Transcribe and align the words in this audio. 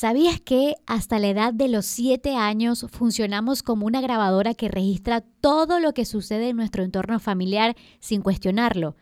¿Sabías 0.00 0.40
que 0.40 0.76
hasta 0.86 1.18
la 1.18 1.28
edad 1.28 1.52
de 1.52 1.68
los 1.68 1.84
7 1.84 2.34
años 2.34 2.86
funcionamos 2.88 3.62
como 3.62 3.84
una 3.84 4.00
grabadora 4.00 4.54
que 4.54 4.70
registra 4.70 5.20
todo 5.20 5.78
lo 5.78 5.92
que 5.92 6.06
sucede 6.06 6.48
en 6.48 6.56
nuestro 6.56 6.84
entorno 6.84 7.20
familiar 7.20 7.76
sin 7.98 8.22
cuestionarlo? 8.22 8.96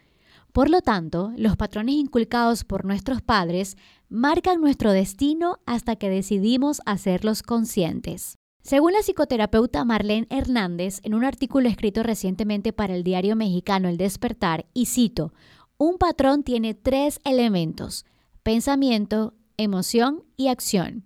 Por 0.52 0.68
lo 0.68 0.80
tanto, 0.80 1.32
los 1.36 1.56
patrones 1.56 1.94
inculcados 1.94 2.64
por 2.64 2.84
nuestros 2.84 3.22
padres 3.22 3.76
marcan 4.08 4.60
nuestro 4.60 4.90
destino 4.90 5.60
hasta 5.66 5.94
que 5.94 6.10
decidimos 6.10 6.80
hacerlos 6.84 7.44
conscientes. 7.44 8.34
Según 8.64 8.92
la 8.92 9.02
psicoterapeuta 9.02 9.84
Marlene 9.84 10.26
Hernández, 10.30 10.98
en 11.04 11.14
un 11.14 11.22
artículo 11.22 11.68
escrito 11.68 12.02
recientemente 12.02 12.72
para 12.72 12.96
el 12.96 13.04
diario 13.04 13.36
mexicano 13.36 13.88
El 13.88 13.98
Despertar, 13.98 14.66
y 14.74 14.86
cito, 14.86 15.32
un 15.76 15.96
patrón 15.96 16.42
tiene 16.42 16.74
tres 16.74 17.20
elementos, 17.22 18.04
pensamiento, 18.42 19.34
emoción 19.58 20.22
y 20.36 20.46
acción. 20.46 21.04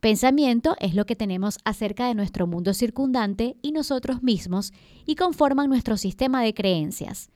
Pensamiento 0.00 0.74
es 0.80 0.94
lo 0.94 1.04
que 1.04 1.14
tenemos 1.14 1.58
acerca 1.66 2.08
de 2.08 2.14
nuestro 2.14 2.46
mundo 2.46 2.72
circundante 2.72 3.58
y 3.60 3.72
nosotros 3.72 4.22
mismos 4.22 4.72
y 5.04 5.16
conforman 5.16 5.68
nuestro 5.68 5.98
sistema 5.98 6.42
de 6.42 6.54
creencias. 6.54 7.30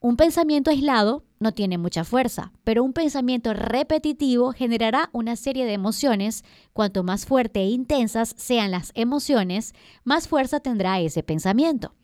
Un 0.00 0.16
pensamiento 0.16 0.70
aislado 0.70 1.24
no 1.38 1.52
tiene 1.52 1.78
mucha 1.78 2.02
fuerza, 2.02 2.52
pero 2.64 2.82
un 2.82 2.92
pensamiento 2.92 3.54
repetitivo 3.54 4.52
generará 4.52 5.08
una 5.12 5.36
serie 5.36 5.64
de 5.64 5.74
emociones. 5.74 6.44
Cuanto 6.72 7.04
más 7.04 7.24
fuerte 7.24 7.60
e 7.60 7.68
intensas 7.68 8.34
sean 8.36 8.72
las 8.72 8.90
emociones, 8.94 9.74
más 10.02 10.26
fuerza 10.26 10.58
tendrá 10.58 10.98
ese 10.98 11.22
pensamiento. 11.22 11.94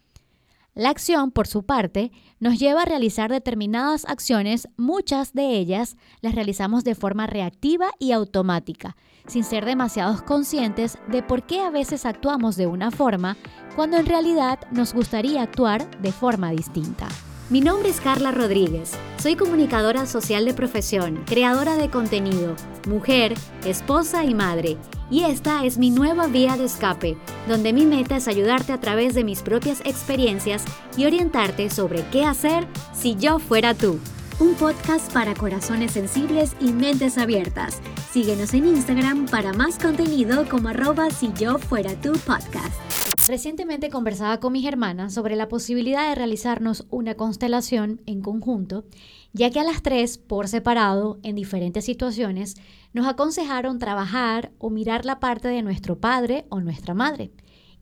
La 0.81 0.89
acción, 0.89 1.31
por 1.31 1.47
su 1.47 1.65
parte, 1.65 2.11
nos 2.39 2.59
lleva 2.59 2.81
a 2.81 2.87
realizar 2.87 3.31
determinadas 3.31 4.07
acciones, 4.07 4.67
muchas 4.79 5.35
de 5.35 5.59
ellas 5.59 5.99
las 6.23 6.35
realizamos 6.35 6.85
de 6.85 6.95
forma 6.95 7.27
reactiva 7.27 7.91
y 7.99 8.13
automática, 8.13 8.97
sin 9.27 9.45
ser 9.45 9.67
demasiados 9.67 10.23
conscientes 10.23 10.97
de 11.09 11.23
por 11.23 11.43
qué 11.43 11.61
a 11.61 11.69
veces 11.69 12.07
actuamos 12.07 12.57
de 12.57 12.67
una 12.67 12.91
forma 12.91 13.37
cuando 13.77 13.99
en 13.99 14.07
realidad 14.07 14.59
nos 14.71 14.95
gustaría 14.95 15.43
actuar 15.43 16.01
de 16.01 16.13
forma 16.13 16.51
distinta. 16.51 17.09
Mi 17.51 17.61
nombre 17.61 17.89
es 17.89 18.01
Carla 18.01 18.31
Rodríguez. 18.31 18.93
Soy 19.21 19.35
comunicadora 19.35 20.07
social 20.07 20.45
de 20.45 20.55
profesión, 20.55 21.25
creadora 21.27 21.75
de 21.75 21.91
contenido, 21.91 22.55
mujer, 22.87 23.35
esposa 23.65 24.23
y 24.23 24.35
madre. 24.35 24.77
Y 25.11 25.25
esta 25.25 25.65
es 25.65 25.77
mi 25.77 25.91
nueva 25.91 26.29
vía 26.29 26.57
de 26.57 26.67
escape, 26.67 27.17
donde 27.49 27.73
mi 27.73 27.87
meta 27.87 28.17
es 28.17 28.29
ayudarte 28.29 28.73
a 28.73 28.79
través 28.79 29.17
de 29.17 29.25
mis 29.25 29.43
propias 29.43 29.81
experiencias 29.81 30.65
y 30.97 31.07
orientarte 31.07 31.71
sobre 31.71 32.05
qué 32.13 32.25
hacer 32.25 32.69
si 32.93 33.17
yo 33.17 33.41
fuera 33.41 33.75
tú. 33.75 33.99
Un 34.41 34.55
podcast 34.55 35.13
para 35.13 35.35
corazones 35.35 35.93
sensibles 35.93 36.57
y 36.61 36.73
mentes 36.73 37.19
abiertas. 37.19 37.83
Síguenos 38.11 38.55
en 38.55 38.69
Instagram 38.69 39.27
para 39.27 39.53
más 39.53 39.79
contenido 39.79 40.49
como 40.49 40.71
arroba 40.71 41.11
si 41.11 41.31
yo 41.35 41.59
fuera 41.59 41.95
tu 42.01 42.13
podcast. 42.13 43.29
Recientemente 43.29 43.91
conversaba 43.91 44.41
con 44.41 44.55
mis 44.55 44.65
hermanas 44.65 45.13
sobre 45.13 45.37
la 45.37 45.49
posibilidad 45.49 46.09
de 46.09 46.15
realizarnos 46.15 46.87
una 46.89 47.17
constelación 47.17 48.01
en 48.07 48.23
conjunto, 48.23 48.87
ya 49.35 49.51
que 49.51 49.61
a 49.61 49.65
las 49.65 49.83
tres, 49.83 50.17
por 50.17 50.49
separado, 50.49 51.21
en 51.23 51.37
diferentes 51.37 51.85
situaciones, 51.85 52.55
nos 52.95 53.07
aconsejaron 53.07 53.79
trabajar 53.79 54.53
o 54.57 54.71
mirar 54.71 55.05
la 55.05 55.21
parte 55.21 55.49
de 55.49 55.61
nuestro 55.61 56.01
padre 56.01 56.47
o 56.49 56.61
nuestra 56.61 56.95
madre, 56.95 57.31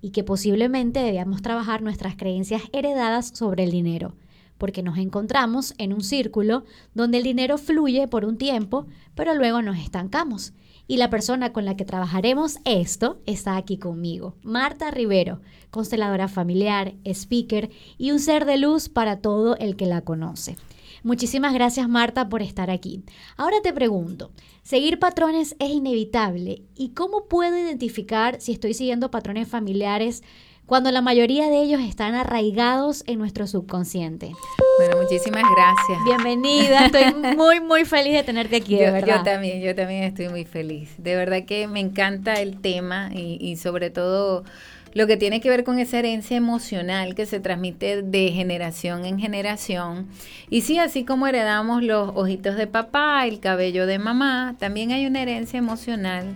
y 0.00 0.10
que 0.10 0.24
posiblemente 0.24 0.98
debíamos 0.98 1.40
trabajar 1.40 1.82
nuestras 1.82 2.16
creencias 2.16 2.62
heredadas 2.72 3.28
sobre 3.28 3.62
el 3.62 3.70
dinero, 3.70 4.16
porque 4.58 4.82
nos 4.82 4.98
encontramos 4.98 5.74
en 5.78 5.92
un 5.92 6.02
círculo 6.02 6.64
donde 6.94 7.18
el 7.18 7.24
dinero 7.24 7.56
fluye 7.56 8.08
por 8.08 8.24
un 8.24 8.36
tiempo, 8.36 8.86
pero 9.14 9.34
luego 9.34 9.62
nos 9.62 9.78
estancamos 9.78 10.52
y 10.88 10.96
la 10.96 11.10
persona 11.10 11.52
con 11.52 11.66
la 11.66 11.76
que 11.76 11.84
trabajaremos 11.84 12.58
esto 12.64 13.20
está 13.26 13.56
aquí 13.56 13.76
conmigo, 13.76 14.34
Marta 14.42 14.90
Rivero, 14.90 15.40
consteladora 15.70 16.28
familiar, 16.28 16.94
speaker 17.04 17.70
y 17.98 18.10
un 18.10 18.18
ser 18.18 18.46
de 18.46 18.56
luz 18.56 18.88
para 18.88 19.20
todo 19.20 19.56
el 19.58 19.76
que 19.76 19.86
la 19.86 20.00
conoce. 20.00 20.56
Muchísimas 21.04 21.54
gracias 21.54 21.88
Marta 21.88 22.28
por 22.28 22.42
estar 22.42 22.70
aquí. 22.70 23.04
Ahora 23.36 23.58
te 23.62 23.72
pregunto, 23.72 24.32
¿seguir 24.62 24.98
patrones 24.98 25.54
es 25.60 25.70
inevitable? 25.70 26.62
¿Y 26.74 26.88
cómo 26.90 27.26
puedo 27.26 27.56
identificar 27.56 28.40
si 28.40 28.52
estoy 28.52 28.74
siguiendo 28.74 29.10
patrones 29.10 29.46
familiares 29.46 30.24
cuando 30.68 30.92
la 30.92 31.00
mayoría 31.00 31.48
de 31.48 31.62
ellos 31.62 31.80
están 31.80 32.14
arraigados 32.14 33.02
en 33.06 33.18
nuestro 33.18 33.46
subconsciente. 33.46 34.32
Bueno, 34.78 35.02
muchísimas 35.02 35.42
gracias. 35.56 36.04
Bienvenida, 36.04 36.84
estoy 36.84 37.14
muy, 37.36 37.60
muy 37.60 37.86
feliz 37.86 38.12
de 38.12 38.22
tenerte 38.22 38.56
aquí, 38.56 38.76
de 38.76 38.84
yo, 38.84 38.92
verdad. 38.92 39.16
Yo 39.16 39.22
también, 39.22 39.62
yo 39.62 39.74
también 39.74 40.02
estoy 40.02 40.28
muy 40.28 40.44
feliz. 40.44 40.90
De 40.98 41.16
verdad 41.16 41.44
que 41.46 41.66
me 41.68 41.80
encanta 41.80 42.34
el 42.34 42.60
tema 42.60 43.08
y, 43.14 43.38
y 43.40 43.56
sobre 43.56 43.88
todo 43.88 44.44
lo 44.92 45.06
que 45.06 45.16
tiene 45.16 45.40
que 45.40 45.48
ver 45.48 45.64
con 45.64 45.78
esa 45.78 46.00
herencia 46.00 46.36
emocional 46.36 47.14
que 47.14 47.24
se 47.24 47.40
transmite 47.40 48.02
de 48.02 48.28
generación 48.32 49.06
en 49.06 49.18
generación. 49.18 50.06
Y 50.50 50.60
sí, 50.60 50.78
así 50.78 51.02
como 51.02 51.26
heredamos 51.26 51.82
los 51.82 52.10
ojitos 52.14 52.56
de 52.56 52.66
papá, 52.66 53.26
el 53.26 53.40
cabello 53.40 53.86
de 53.86 53.98
mamá, 53.98 54.54
también 54.58 54.92
hay 54.92 55.06
una 55.06 55.22
herencia 55.22 55.56
emocional 55.56 56.34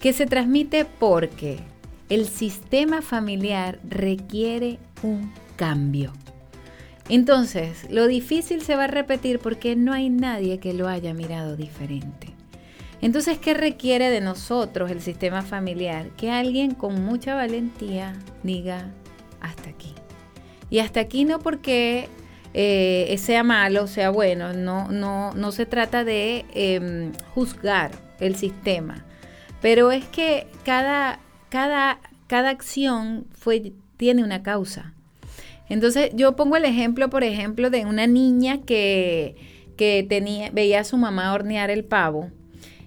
que 0.00 0.12
se 0.12 0.26
transmite 0.26 0.86
porque 0.86 1.60
el 2.10 2.26
sistema 2.26 3.02
familiar 3.02 3.78
requiere 3.88 4.78
un 5.02 5.32
cambio. 5.56 6.12
Entonces, 7.08 7.86
lo 7.90 8.06
difícil 8.06 8.62
se 8.62 8.76
va 8.76 8.84
a 8.84 8.88
repetir 8.88 9.38
porque 9.38 9.74
no 9.76 9.92
hay 9.92 10.10
nadie 10.10 10.58
que 10.58 10.74
lo 10.74 10.88
haya 10.88 11.14
mirado 11.14 11.56
diferente. 11.56 12.28
Entonces, 13.00 13.38
¿qué 13.38 13.54
requiere 13.54 14.10
de 14.10 14.20
nosotros 14.20 14.90
el 14.90 15.00
sistema 15.00 15.42
familiar? 15.42 16.08
Que 16.16 16.30
alguien 16.30 16.74
con 16.74 17.02
mucha 17.04 17.34
valentía 17.34 18.14
diga 18.42 18.90
hasta 19.40 19.70
aquí. 19.70 19.94
Y 20.68 20.80
hasta 20.80 21.00
aquí 21.00 21.24
no 21.24 21.38
porque 21.38 22.08
eh, 22.52 23.16
sea 23.18 23.42
malo, 23.42 23.86
sea 23.86 24.10
bueno, 24.10 24.52
no, 24.52 24.88
no, 24.88 25.32
no 25.34 25.52
se 25.52 25.66
trata 25.66 26.04
de 26.04 26.44
em, 26.54 27.12
juzgar 27.34 27.92
el 28.18 28.36
sistema, 28.36 29.04
pero 29.62 29.92
es 29.92 30.04
que 30.06 30.46
cada 30.64 31.20
cada, 31.50 32.00
cada 32.26 32.50
acción 32.50 33.26
fue, 33.32 33.72
tiene 33.96 34.24
una 34.24 34.42
causa. 34.42 34.94
Entonces 35.68 36.10
yo 36.14 36.34
pongo 36.34 36.56
el 36.56 36.64
ejemplo, 36.64 37.10
por 37.10 37.22
ejemplo, 37.22 37.70
de 37.70 37.86
una 37.86 38.06
niña 38.06 38.62
que, 38.62 39.36
que 39.76 40.04
tenía, 40.08 40.50
veía 40.50 40.80
a 40.80 40.84
su 40.84 40.96
mamá 40.96 41.32
hornear 41.32 41.70
el 41.70 41.84
pavo 41.84 42.30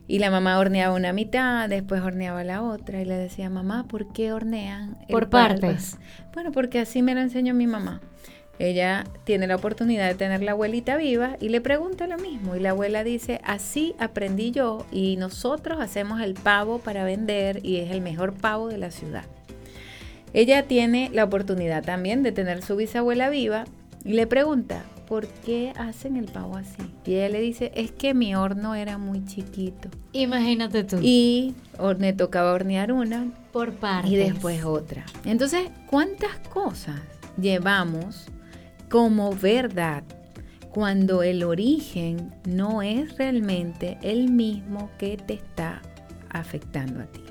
y 0.08 0.20
la 0.20 0.30
mamá 0.30 0.60
horneaba 0.60 0.96
una 0.96 1.14
mitad, 1.14 1.70
después 1.70 2.02
horneaba 2.02 2.44
la 2.44 2.62
otra 2.62 3.02
y 3.02 3.06
le 3.06 3.16
decía, 3.16 3.50
mamá, 3.50 3.88
¿por 3.88 4.12
qué 4.12 4.34
hornean? 4.34 4.98
Por 5.10 5.30
partes. 5.30 5.98
Bueno, 6.34 6.52
porque 6.52 6.80
así 6.80 7.02
me 7.02 7.16
lo 7.16 7.22
enseñó 7.22 7.54
mi 7.54 7.68
mamá. 7.68 8.02
Ella 8.60 9.06
tiene 9.24 9.48
la 9.48 9.56
oportunidad 9.56 10.08
de 10.08 10.16
tener 10.16 10.44
la 10.44 10.52
abuelita 10.52 10.96
viva 10.96 11.38
y 11.40 11.50
le 11.50 11.60
pregunta 11.60 12.08
lo 12.08 12.18
mismo. 12.18 12.56
Y 12.56 12.60
la 12.60 12.70
abuela 12.70 13.04
dice, 13.04 13.42
así 13.44 13.96
aprendí 13.98 14.52
yo 14.52 14.86
y 14.92 15.18
nosotros 15.18 15.82
hacemos 15.82 16.22
el 16.22 16.36
pavo 16.36 16.80
para 16.80 17.04
vender 17.04 17.66
y 17.66 17.78
es 17.78 17.92
el 17.92 18.02
mejor 18.02 18.34
pavo 18.34 18.68
de 18.68 18.78
la 18.78 18.92
ciudad. 18.92 19.26
Ella 20.34 20.64
tiene 20.64 21.10
la 21.14 21.24
oportunidad 21.24 21.84
también 21.84 22.24
de 22.24 22.32
tener 22.32 22.64
su 22.64 22.76
bisabuela 22.76 23.30
viva 23.30 23.66
y 24.06 24.14
le 24.14 24.28
pregunta, 24.28 24.84
¿por 25.08 25.28
qué 25.28 25.74
hacen 25.78 26.16
el 26.16 26.26
pavo 26.26 26.58
así? 26.58 26.82
Y 27.06 27.16
ella 27.16 27.30
le 27.30 27.42
dice, 27.42 27.72
es 27.76 27.92
que 27.92 28.14
mi 28.14 28.36
horno 28.36 28.76
era 28.76 28.98
muy 28.98 29.26
chiquito. 29.26 29.90
Imagínate 30.12 30.84
tú. 30.84 30.98
Y 31.02 31.56
me 32.00 32.14
tocaba 32.14 32.54
hornear 32.54 32.92
una. 32.92 33.32
Por 33.52 33.74
partes. 33.74 34.12
Y 34.12 34.16
después 34.16 34.64
otra. 34.64 35.06
Entonces, 35.26 35.70
¿cuántas 35.88 36.38
cosas 36.50 37.00
llevamos 37.40 38.28
como 38.94 39.32
verdad 39.32 40.04
cuando 40.70 41.24
el 41.24 41.44
origen 41.44 42.32
no 42.48 42.84
es 42.84 43.18
realmente 43.18 43.98
el 44.04 44.30
mismo 44.30 44.92
que 45.00 45.18
te 45.18 45.34
está 45.34 45.82
afectando 46.30 47.00
a 47.00 47.08
ti. 47.08 47.24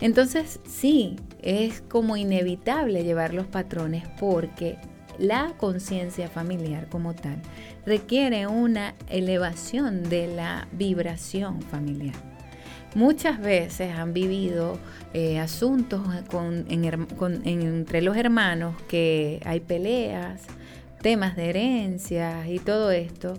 Entonces 0.00 0.60
sí, 0.66 1.16
es 1.42 1.82
como 1.82 2.16
inevitable 2.16 3.04
llevar 3.04 3.34
los 3.34 3.46
patrones 3.46 4.04
porque 4.18 4.78
la 5.18 5.52
conciencia 5.58 6.26
familiar 6.26 6.88
como 6.88 7.14
tal 7.14 7.36
requiere 7.84 8.46
una 8.46 8.94
elevación 9.10 10.04
de 10.04 10.28
la 10.28 10.68
vibración 10.72 11.60
familiar. 11.60 12.14
Muchas 12.94 13.38
veces 13.38 13.94
han 13.94 14.14
vivido 14.14 14.78
eh, 15.12 15.38
asuntos 15.38 16.00
entre 17.44 18.00
los 18.00 18.16
hermanos 18.16 18.74
que 18.88 19.42
hay 19.44 19.60
peleas, 19.60 20.46
temas 20.98 21.36
de 21.36 21.50
herencias 21.50 22.48
y 22.48 22.58
todo 22.58 22.90
esto. 22.90 23.34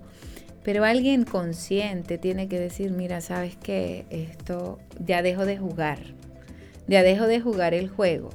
Pero 0.64 0.84
alguien 0.84 1.24
consciente 1.24 2.18
tiene 2.18 2.48
que 2.48 2.60
decir, 2.60 2.92
mira, 2.92 3.22
sabes 3.22 3.56
que 3.56 4.06
esto 4.10 4.80
ya 5.00 5.22
dejo 5.22 5.46
de 5.46 5.58
jugar, 5.58 6.00
ya 6.88 7.02
dejo 7.02 7.28
de 7.28 7.40
jugar 7.40 7.74
el 7.74 7.90
juego. 7.90 8.30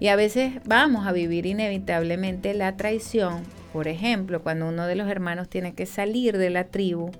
Y 0.00 0.08
a 0.08 0.16
veces 0.16 0.54
vamos 0.64 1.06
a 1.06 1.12
vivir 1.12 1.46
inevitablemente 1.46 2.54
la 2.54 2.76
traición 2.76 3.42
por 3.72 3.86
ejemplo, 3.86 4.42
cuando 4.42 4.68
uno 4.68 4.86
de 4.86 4.96
los 4.96 5.08
hermanos 5.08 5.48
tiene 5.48 5.74
que 5.74 5.86
salir 5.86 6.38
de 6.38 6.50
la 6.50 6.64
tribu 6.64 7.10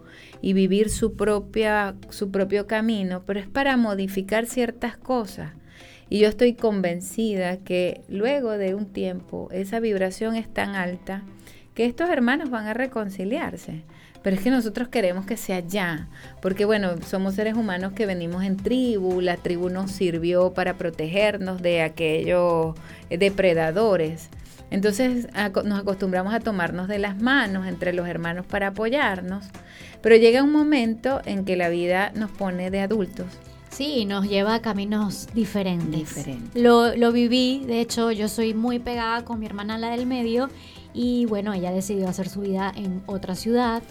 y 0.41 0.55
vivir 0.55 0.89
su, 0.89 1.15
propia, 1.15 1.95
su 2.09 2.31
propio 2.31 2.67
camino, 2.67 3.23
pero 3.27 3.39
es 3.39 3.47
para 3.47 3.77
modificar 3.77 4.47
ciertas 4.47 4.97
cosas. 4.97 5.53
Y 6.09 6.21
yo 6.21 6.29
estoy 6.29 6.55
convencida 6.55 7.59
que 7.59 8.01
luego 8.09 8.57
de 8.57 8.75
un 8.75 8.87
tiempo 8.87 9.49
esa 9.53 9.79
vibración 9.79 10.37
es 10.37 10.53
tan 10.53 10.75
alta 10.75 11.23
que 11.79 11.87
estos 11.87 12.11
hermanos 12.11 12.51
van 12.51 12.67
a 12.67 12.75
reconciliarse. 12.75 13.85
Pero 14.25 14.35
es 14.35 14.43
que 14.43 14.51
nosotros 14.51 14.89
queremos 14.89 15.27
que 15.27 15.37
sea 15.37 15.61
ya, 15.61 16.09
porque 16.43 16.65
bueno, 16.65 17.01
somos 17.07 17.37
seres 17.37 17.55
humanos 17.55 17.93
que 17.93 18.05
venimos 18.05 18.43
en 18.43 18.57
tribu, 18.57 19.21
la 19.21 19.37
tribu 19.37 19.71
nos 19.71 19.93
sirvió 19.93 20.53
para 20.53 20.75
protegernos 20.75 21.63
de 21.63 21.83
aquellos 21.83 22.75
depredadores. 23.09 24.29
Entonces 24.73 25.29
nos 25.65 25.79
acostumbramos 25.79 26.35
a 26.35 26.41
tomarnos 26.41 26.89
de 26.89 26.99
las 26.99 27.23
manos 27.23 27.65
entre 27.69 27.93
los 27.93 28.09
hermanos 28.09 28.45
para 28.45 28.67
apoyarnos, 28.67 29.45
pero 30.03 30.17
llega 30.17 30.43
un 30.43 30.51
momento 30.51 31.23
en 31.27 31.45
que 31.45 31.55
la 31.55 31.69
vida 31.69 32.11
nos 32.17 32.33
pone 32.33 32.73
de 32.73 32.81
adultos. 32.81 33.29
Sí, 33.79 34.07
nos 34.07 34.29
lleva 34.29 34.57
a 34.57 34.61
caminos 34.61 35.29
diferentes. 35.35 36.27
Lo, 36.53 36.97
lo 36.97 37.13
viví, 37.13 37.63
de 37.65 37.81
hecho 37.81 38.11
yo 38.11 38.27
soy 38.27 38.53
muy 38.53 38.81
pegada 38.81 39.25
con 39.25 39.39
mi 39.39 39.47
hermana 39.47 39.79
la 39.79 39.91
del 39.91 40.05
medio 40.05 40.51
y 40.93 41.27
bueno, 41.27 41.53
ella 41.53 41.71
decidió 41.71 42.09
hacer 42.09 42.29
su 42.29 42.41
vida 42.41 42.73
en 42.75 43.05
otra 43.07 43.37
ciudad 43.37 43.85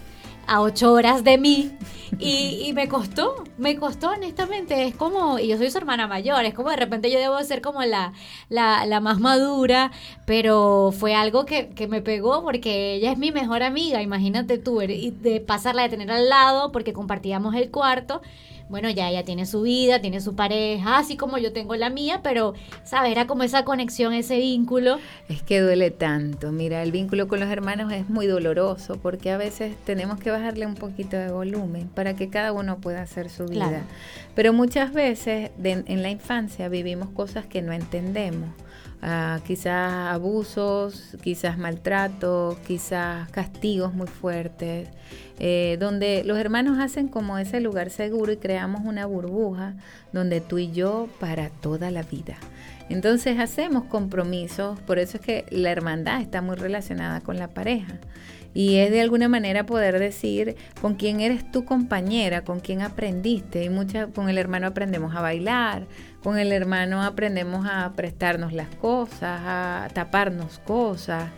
a 0.46 0.60
ocho 0.60 0.92
horas 0.92 1.24
de 1.24 1.38
mí 1.38 1.72
y, 2.20 2.74
me 2.74 2.90
costó, 2.90 3.46
me 3.58 3.78
costó 3.78 4.10
honestamente, 4.10 4.88
es 4.88 4.94
como, 4.94 5.40
y 5.40 5.48
yo 5.48 5.58
soy 5.58 5.72
su 5.72 5.78
hermana 5.78 6.06
mayor, 6.06 6.44
es 6.44 6.54
como 6.54 6.70
de 6.70 6.76
repente 6.76 7.10
yo 7.10 7.20
debo 7.20 7.42
ser 7.44 7.62
como 7.62 7.82
la, 7.84 8.12
la, 8.50 9.00
más 9.00 9.22
madura, 9.22 9.92
pero 10.26 10.94
fue 10.98 11.16
algo 11.16 11.46
que, 11.46 11.70
que, 11.70 11.88
me 11.88 12.02
pegó 12.02 12.44
porque 12.44 12.96
ella 12.96 13.14
es 13.14 13.18
mi 13.18 13.32
mejor 13.32 13.64
amiga, 13.64 14.02
imagínate 14.02 14.58
tú, 14.58 14.82
y 14.82 15.12
de 15.12 15.40
pasarla 15.40 15.84
de 15.84 15.90
tener 15.90 16.12
al 16.12 16.28
lado 16.28 16.74
porque 16.74 16.92
compartíamos 16.92 17.56
el 17.56 17.72
cuarto 17.72 18.22
bueno, 18.70 18.90
ya 18.90 19.10
ella 19.10 19.24
tiene 19.24 19.46
su 19.46 19.62
vida, 19.62 20.02
tiene 20.02 20.20
su 20.20 20.36
pareja, 20.36 20.98
así 20.98 21.16
como 21.16 21.38
yo 21.38 21.54
tengo 21.54 21.76
la 21.76 21.90
mía, 21.90 22.22
pero, 22.22 22.54
¿sabes? 22.84 23.12
Era 23.12 23.28
como 23.28 23.44
esa 23.44 23.64
conexión, 23.64 24.14
ese 24.14 24.38
vínculo. 24.38 25.00
Es 25.30 25.42
que 25.42 25.62
duele 25.62 25.92
tanto. 25.92 26.52
Mira, 26.52 26.84
el 26.84 26.92
vínculo 26.92 27.28
con 27.28 27.40
los 27.40 27.50
hermanos 27.50 27.92
es 27.94 28.10
muy 28.10 28.28
doloroso 28.28 28.98
porque 29.02 29.32
a 29.32 29.38
veces 29.38 29.76
tenemos 29.86 30.20
que 30.20 30.32
bajarle 30.32 30.66
un 30.66 30.76
poquito 30.76 31.18
de 31.18 31.32
volumen 31.32 31.88
para 31.88 32.16
que 32.16 32.30
cada 32.30 32.52
uno 32.52 32.78
pueda 32.80 33.02
hacer 33.02 33.30
su 33.30 33.46
vida. 33.46 33.84
Pero 34.36 34.54
muchas 34.54 34.94
veces 34.94 35.52
en 35.64 36.02
la 36.04 36.10
infancia 36.10 36.70
vivimos 36.70 37.10
cosas 37.10 37.46
que 37.46 37.62
no 37.62 37.72
entendemos. 37.74 38.50
Ah, 39.02 39.40
quizás 39.46 40.14
abusos, 40.14 41.16
quizás 41.22 41.58
maltratos, 41.58 42.58
quizás 42.60 43.30
castigos 43.30 43.94
muy 43.94 44.08
fuertes. 44.08 44.90
Eh, 45.40 45.78
donde 45.80 46.24
los 46.24 46.38
hermanos 46.40 46.80
hacen 46.80 47.08
como 47.08 47.38
ese 47.38 47.60
lugar 47.60 47.92
seguro 47.92 48.32
y 48.32 48.38
creamos 48.38 48.82
una 48.86 49.06
burbuja 49.06 49.76
donde 50.12 50.42
tú 50.42 50.58
y 50.58 50.72
yo 50.72 51.08
para 51.20 51.50
toda 51.50 51.92
la 51.92 52.02
vida. 52.02 52.38
Entonces 52.90 53.38
hacemos 53.40 53.84
compromisos, 53.84 54.80
por 54.82 54.98
eso 54.98 55.18
es 55.18 55.24
que 55.24 55.46
la 55.52 55.70
hermandad 55.70 56.22
está 56.22 56.42
muy 56.42 56.56
relacionada 56.56 57.22
con 57.22 57.38
la 57.38 57.50
pareja. 57.50 58.00
Y 58.54 58.78
es 58.78 58.90
de 58.90 59.02
alguna 59.02 59.28
manera 59.28 59.68
poder 59.68 60.00
decir 60.00 60.56
con 60.82 60.96
quién 60.96 61.20
eres 61.20 61.52
tu 61.52 61.64
compañera, 61.64 62.44
con 62.44 62.60
quién 62.60 62.82
aprendiste. 62.82 63.64
Y 63.64 63.70
mucha, 63.70 64.08
con 64.08 64.30
el 64.30 64.40
hermano 64.40 64.66
aprendemos 64.66 65.16
a 65.16 65.22
bailar, 65.22 65.86
con 66.24 66.38
el 66.38 66.52
hermano 66.52 67.04
aprendemos 67.04 67.66
a 67.70 67.94
prestarnos 67.94 68.54
las 68.54 68.74
cosas, 68.76 69.42
a 69.44 69.88
taparnos 69.94 70.60
cosas. 70.60 71.30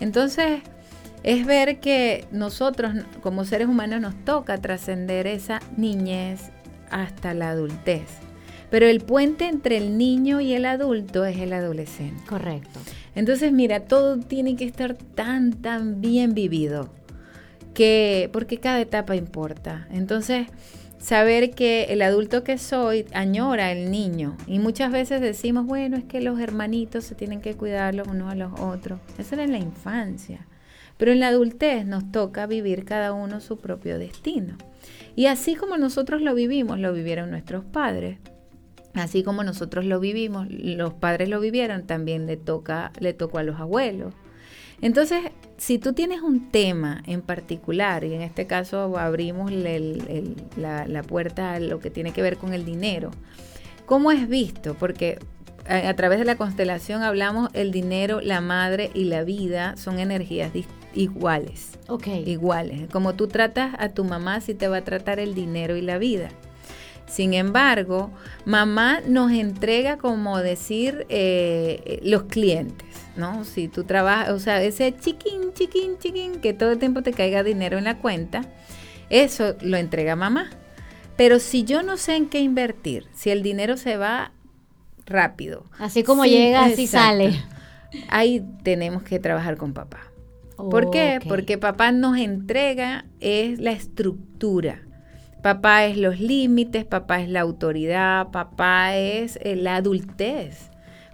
Entonces, 0.00 0.62
es 1.22 1.46
ver 1.46 1.78
que 1.78 2.26
nosotros 2.32 2.94
como 3.22 3.44
seres 3.44 3.68
humanos 3.68 4.00
nos 4.00 4.14
toca 4.24 4.58
trascender 4.58 5.26
esa 5.26 5.60
niñez 5.76 6.50
hasta 6.90 7.34
la 7.34 7.50
adultez. 7.50 8.06
Pero 8.70 8.86
el 8.86 9.00
puente 9.00 9.48
entre 9.48 9.76
el 9.76 9.98
niño 9.98 10.40
y 10.40 10.54
el 10.54 10.64
adulto 10.64 11.24
es 11.24 11.38
el 11.38 11.52
adolescente. 11.52 12.24
Correcto. 12.26 12.80
Entonces, 13.14 13.52
mira, 13.52 13.80
todo 13.80 14.18
tiene 14.18 14.56
que 14.56 14.64
estar 14.64 14.94
tan, 14.94 15.52
tan 15.52 16.00
bien 16.00 16.32
vivido, 16.32 16.88
que, 17.74 18.30
porque 18.32 18.58
cada 18.58 18.80
etapa 18.80 19.14
importa. 19.14 19.86
Entonces, 19.90 20.46
saber 21.02 21.50
que 21.50 21.84
el 21.90 22.00
adulto 22.00 22.44
que 22.44 22.56
soy 22.56 23.06
añora 23.12 23.72
el 23.72 23.90
niño. 23.90 24.36
Y 24.46 24.60
muchas 24.60 24.92
veces 24.92 25.20
decimos, 25.20 25.66
bueno, 25.66 25.96
es 25.96 26.04
que 26.04 26.20
los 26.20 26.40
hermanitos 26.40 27.04
se 27.04 27.16
tienen 27.16 27.40
que 27.40 27.54
cuidar 27.54 27.94
los 27.94 28.06
unos 28.06 28.32
a 28.32 28.36
los 28.36 28.58
otros. 28.60 29.00
Eso 29.18 29.34
era 29.34 29.44
en 29.44 29.52
la 29.52 29.58
infancia. 29.58 30.46
Pero 30.96 31.10
en 31.10 31.20
la 31.20 31.28
adultez 31.28 31.84
nos 31.84 32.12
toca 32.12 32.46
vivir 32.46 32.84
cada 32.84 33.12
uno 33.12 33.40
su 33.40 33.58
propio 33.58 33.98
destino. 33.98 34.56
Y 35.16 35.26
así 35.26 35.56
como 35.56 35.76
nosotros 35.76 36.22
lo 36.22 36.34
vivimos, 36.34 36.78
lo 36.78 36.92
vivieron 36.92 37.30
nuestros 37.30 37.64
padres. 37.64 38.18
Así 38.94 39.24
como 39.24 39.42
nosotros 39.42 39.84
lo 39.84 39.98
vivimos, 39.98 40.46
los 40.50 40.94
padres 40.94 41.28
lo 41.28 41.40
vivieron, 41.40 41.86
también 41.86 42.26
le 42.26 42.36
toca, 42.36 42.92
le 43.00 43.12
tocó 43.12 43.38
a 43.38 43.42
los 43.42 43.58
abuelos. 43.58 44.14
Entonces, 44.82 45.20
si 45.56 45.78
tú 45.78 45.92
tienes 45.94 46.20
un 46.20 46.50
tema 46.50 47.02
en 47.06 47.22
particular, 47.22 48.04
y 48.04 48.14
en 48.14 48.20
este 48.20 48.46
caso 48.46 48.98
abrimos 48.98 49.52
la, 49.52 50.86
la, 50.86 51.02
puerta 51.02 51.54
a 51.54 51.60
lo 51.60 51.78
que 51.78 51.88
tiene 51.88 52.12
que 52.12 52.20
ver 52.20 52.36
con 52.36 52.52
el 52.52 52.64
dinero, 52.64 53.12
¿cómo 53.86 54.10
es 54.10 54.28
visto? 54.28 54.74
Porque 54.74 55.18
a, 55.68 55.94
través 55.94 56.18
de 56.18 56.24
la 56.24 56.36
constelación 56.36 57.02
hablamos 57.02 57.48
el 57.52 57.70
dinero, 57.70 58.20
la 58.20 58.40
madre 58.40 58.90
y 58.92 59.04
la 59.04 59.22
vida 59.22 59.76
son 59.76 60.00
energías 60.00 60.50
iguales. 60.94 61.78
Ok. 61.88 62.08
Iguales. 62.26 62.88
Como 62.90 63.14
tú 63.14 63.28
tratas 63.28 63.74
a 63.78 63.90
tu 63.90 64.04
mamá, 64.04 64.40
si 64.40 64.54
te 64.54 64.66
va 64.66 64.78
a 64.78 64.84
tratar 64.84 65.20
el 65.20 65.34
dinero 65.34 65.76
y 65.76 65.82
la 65.82 65.98
vida. 65.98 66.28
Sin 67.06 67.34
embargo, 67.34 68.10
mamá 68.44 69.00
nos 69.06 69.30
entrega, 69.32 69.98
como 69.98 70.38
decir, 70.38 71.06
eh, 71.08 72.00
los 72.02 72.24
clientes, 72.24 72.88
¿no? 73.16 73.44
Si 73.44 73.68
tú 73.68 73.84
trabajas, 73.84 74.30
o 74.30 74.38
sea, 74.38 74.62
ese 74.62 74.94
chiquín, 74.96 75.52
chiquín, 75.54 75.98
chiquín, 75.98 76.40
que 76.40 76.52
todo 76.52 76.72
el 76.72 76.78
tiempo 76.78 77.02
te 77.02 77.12
caiga 77.12 77.42
dinero 77.42 77.78
en 77.78 77.84
la 77.84 77.98
cuenta, 77.98 78.42
eso 79.10 79.56
lo 79.60 79.76
entrega 79.76 80.16
mamá. 80.16 80.50
Pero 81.16 81.38
si 81.38 81.64
yo 81.64 81.82
no 81.82 81.96
sé 81.96 82.16
en 82.16 82.28
qué 82.28 82.40
invertir, 82.40 83.06
si 83.12 83.30
el 83.30 83.42
dinero 83.42 83.76
se 83.76 83.96
va 83.96 84.32
rápido. 85.06 85.64
Así 85.78 86.02
como 86.02 86.24
llega, 86.24 86.64
así 86.64 86.86
sale. 86.86 87.42
Ahí 88.08 88.42
tenemos 88.62 89.02
que 89.02 89.18
trabajar 89.18 89.56
con 89.56 89.74
papá. 89.74 90.00
¿Por 90.56 90.90
qué? 90.90 91.18
Porque 91.28 91.58
papá 91.58 91.92
nos 91.92 92.16
entrega 92.18 93.04
es 93.20 93.58
la 93.58 93.72
estructura. 93.72 94.82
Papá 95.42 95.86
es 95.86 95.96
los 95.96 96.20
límites, 96.20 96.84
papá 96.84 97.20
es 97.20 97.28
la 97.28 97.40
autoridad, 97.40 98.28
papá 98.30 98.96
es 98.96 99.38
eh, 99.42 99.56
la 99.56 99.76
adultez, 99.76 100.70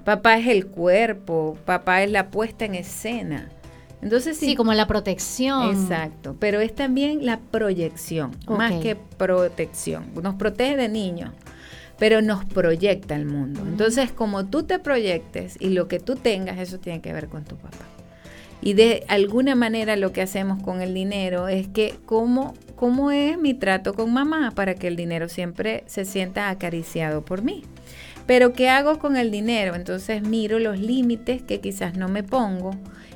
papá 0.09 0.38
es 0.38 0.47
el 0.47 0.69
cuerpo, 0.69 1.59
papá 1.67 2.03
es 2.03 2.11
la 2.11 2.31
puesta 2.31 2.65
en 2.65 2.75
escena. 2.75 3.50
Entonces 4.00 4.38
sí, 4.38 4.57
como 4.57 4.73
la 4.73 4.87
protección. 4.87 5.69
Exacto, 5.69 6.35
pero 6.41 6.61
es 6.61 6.75
también 6.75 7.27
la 7.27 7.41
proyección, 7.41 8.35
más 8.49 8.73
que 8.81 8.97
protección. 8.97 10.07
Nos 10.23 10.37
protege 10.37 10.79
de 10.79 10.88
niños, 10.88 11.33
pero 11.99 12.23
nos 12.23 12.43
proyecta 12.47 13.17
al 13.17 13.27
mundo. 13.27 13.61
Entonces, 13.67 14.11
como 14.11 14.47
tú 14.47 14.62
te 14.62 14.79
proyectes 14.79 15.59
y 15.61 15.69
lo 15.69 15.88
que 15.88 16.00
tú 16.00 16.15
tengas, 16.17 16.59
eso 16.59 16.79
tiene 16.79 17.03
que 17.03 17.12
ver 17.12 17.29
con 17.29 17.45
tu 17.45 17.57
papá. 17.57 17.85
Y 18.62 18.73
de 18.73 19.05
alguna 19.09 19.57
manera 19.57 19.95
lo 19.97 20.12
que 20.12 20.23
hacemos 20.23 20.62
con 20.62 20.81
el 20.81 20.95
dinero 20.95 21.49
es 21.49 21.69
que 21.69 21.95
cómo, 22.07 22.55
cómo 22.77 23.11
es 23.11 23.37
mi 23.37 23.53
trato 23.53 23.93
con 23.93 24.11
mamá 24.11 24.53
para 24.55 24.75
que 24.75 24.88
el 24.88 24.97
dinero 24.97 25.29
siempre 25.29 25.85
se 25.87 26.07
sienta 26.07 26.49
acariciado 26.49 27.27
por 27.27 27.43
mí. 27.43 27.62
Pero 28.29 28.53
¿qué 28.53 28.69
hago 28.69 28.99
con 28.99 29.17
el 29.17 29.31
dinero? 29.31 29.75
Entonces 29.75 30.21
miro 30.21 30.59
los 30.59 30.79
límites 30.79 31.43
que 31.43 31.61
quizás 31.61 31.97
no 31.97 32.09
me 32.09 32.23
pongo 32.23 32.73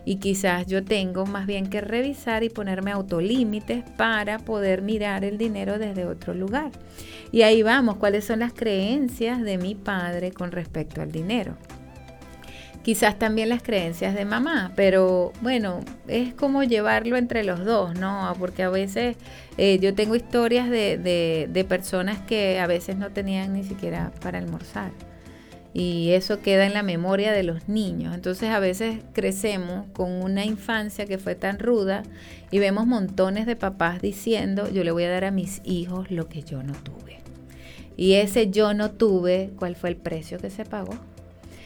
y 0.07 0.17
quizás 0.17 0.67
yo 0.67 0.83
tengo 0.83 1.27
más 1.27 1.47
bien 1.47 1.69
que 1.69 1.83
revisar 1.83 2.45
y 2.45 2.49
ponerme 2.49 2.93
autolímites 2.93 3.85
para 3.99 4.39
poder 4.39 4.81
mirar 4.81 5.23
el 5.27 5.37
dinero 5.37 5.79
desde 5.79 6.07
otro 6.07 6.33
lugar. 6.33 6.71
Y 7.31 7.43
ahí 7.43 7.63
vamos, 7.63 7.97
cuáles 7.97 8.25
son 8.25 8.39
las 8.39 8.55
creencias 8.55 9.43
de 9.43 9.59
mi 9.59 9.75
padre 9.75 10.33
con 10.33 10.51
respecto 10.51 11.03
al 11.03 11.13
dinero 11.13 11.59
quizás 12.83 13.19
también 13.19 13.49
las 13.49 13.63
creencias 13.63 14.15
de 14.15 14.25
mamá, 14.25 14.73
pero 14.75 15.33
bueno, 15.41 15.81
es 16.09 16.35
como 16.35 16.65
llevarlo 16.65 17.17
entre 17.17 17.45
los 17.45 17.65
dos, 17.65 17.99
¿no? 17.99 18.35
Porque 18.39 18.65
a 18.65 18.71
veces 18.71 19.17
eh, 19.57 19.79
yo 19.81 19.95
tengo 19.95 20.17
historias 20.17 20.69
de, 20.69 20.99
de, 21.49 21.65
personas 21.65 22.19
que 22.21 22.59
a 22.59 22.67
veces 22.67 22.97
no 22.97 23.11
tenían 23.11 23.53
ni 23.53 23.65
siquiera 23.65 24.13
para 24.21 24.39
almorzar. 24.39 24.91
Y 25.75 26.11
eso 26.11 26.43
queda 26.43 26.67
en 26.67 26.75
la 26.75 26.83
memoria 26.83 27.33
de 27.33 27.45
los 27.45 27.67
niños. 27.67 28.15
Entonces 28.15 28.51
a 28.51 28.59
veces 28.59 28.99
crecemos 29.15 29.87
con 29.95 30.11
una 30.11 30.45
infancia 30.45 31.07
que 31.07 31.17
fue 31.17 31.35
tan 31.35 31.59
ruda 31.59 32.03
y 32.51 32.59
vemos 32.59 32.87
montones 32.87 33.47
de 33.47 33.57
papás 33.57 34.03
diciendo, 34.03 34.69
yo 34.71 34.85
le 34.85 34.91
voy 34.91 35.05
a 35.05 35.11
dar 35.11 35.25
a 35.25 35.31
mis 35.31 35.63
hijos 35.65 36.11
lo 36.11 36.29
que 36.29 36.43
yo 36.43 36.63
no 36.63 36.75
tuve. 36.75 37.21
Y 37.97 38.15
ese 38.15 38.51
yo 38.51 38.75
no 38.75 38.91
tuve, 38.91 39.51
¿cuál 39.57 39.77
fue 39.77 39.91
el 39.91 39.97
precio 39.97 40.39
que 40.39 40.51
se 40.51 40.65
pagó? 40.65 40.95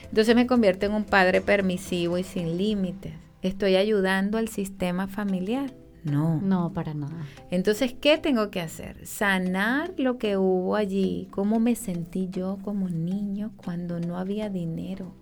Entonces 0.08 0.34
me 0.34 0.46
convierte 0.46 0.86
en 0.86 0.92
un 0.92 1.04
padre 1.04 1.40
permisivo 1.40 2.18
y 2.18 2.22
sin 2.22 2.56
límites. 2.56 3.14
estoy 3.42 3.76
ayudando 3.76 4.38
al 4.38 4.48
sistema 4.48 5.06
familiar. 5.06 5.72
No. 6.04 6.40
No, 6.40 6.72
para 6.72 6.94
nada. 6.94 7.26
Entonces, 7.50 7.92
¿qué 7.92 8.16
tengo 8.16 8.50
que 8.50 8.60
hacer? 8.60 9.04
Sanar 9.06 9.92
lo 9.98 10.18
que 10.18 10.36
hubo 10.36 10.76
allí, 10.76 11.26
cómo 11.32 11.58
me 11.58 11.75
sentí 11.75 12.28
yo 12.30 12.58
como 12.62 12.88
niño 12.88 13.52
cuando 13.56 13.98
no 13.98 14.16
había 14.16 14.48
dinero. 14.48 15.12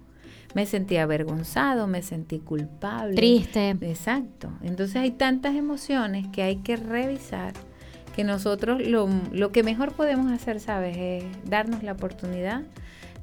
Me 0.55 0.67
sentí 0.67 0.99
avergonzado, 0.99 1.87
me 1.87 2.03
sentí 2.03 2.39
culpable. 2.39 3.17
Triste. 3.17 3.71
Exacto. 3.81 4.51
Entonces 4.63 4.97
hay 4.97 5.11
tantas 5.11 5.55
emociones 5.55 6.29
que 6.29 6.43
hay 6.43 6.57
que 6.57 6.77
revisar 6.77 7.55
que 8.15 8.23
nosotros 8.23 8.87
lo, 8.87 9.09
lo 9.33 9.51
que 9.51 9.63
mejor 9.63 9.93
podemos 9.93 10.31
hacer, 10.31 10.61
¿sabes? 10.61 10.97
Es 10.97 11.25
darnos 11.49 11.83
la 11.83 11.93
oportunidad 11.93 12.63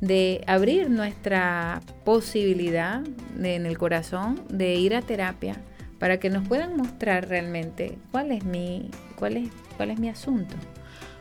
de 0.02 0.44
abrir 0.48 0.90
nuestra 0.90 1.82
posibilidad 2.04 3.02
en 3.42 3.66
el 3.66 3.78
corazón 3.78 4.42
de 4.50 4.76
ir 4.76 4.96
a 4.96 5.02
terapia 5.02 5.56
para 6.00 6.20
que 6.20 6.32
nos 6.32 6.48
puedan 6.48 6.76
mostrar 6.76 7.30
realmente 7.30 7.98
cuál 8.12 8.32
es 8.32 8.44
mi, 8.44 8.90
cuál 9.16 9.38
es, 9.38 9.50
cuál 9.78 9.92
es 9.92 10.00
mi 10.00 10.10
asunto. 10.10 10.56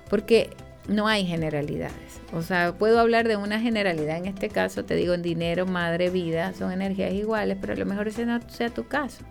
Porque 0.09 0.51
no 0.89 1.07
hay 1.07 1.27
generalidades. 1.27 2.21
O 2.33 2.43
sea, 2.43 2.73
puedo 2.73 2.99
hablar 2.99 3.29
de 3.29 3.37
una 3.37 3.61
generalidad 3.61 4.17
en 4.17 4.27
este 4.27 4.49
caso, 4.49 4.85
te 4.85 4.97
digo, 4.97 5.13
en 5.13 5.23
dinero, 5.23 5.67
madre, 5.67 6.09
vida, 6.09 6.55
son 6.55 6.73
energías 6.73 7.13
iguales, 7.13 7.59
pero 7.61 7.75
a 7.75 7.77
lo 7.77 7.85
mejor 7.87 8.09
ese 8.09 8.25
no 8.25 8.41
sea 8.49 8.71
tu 8.71 8.89
caso. 8.89 9.23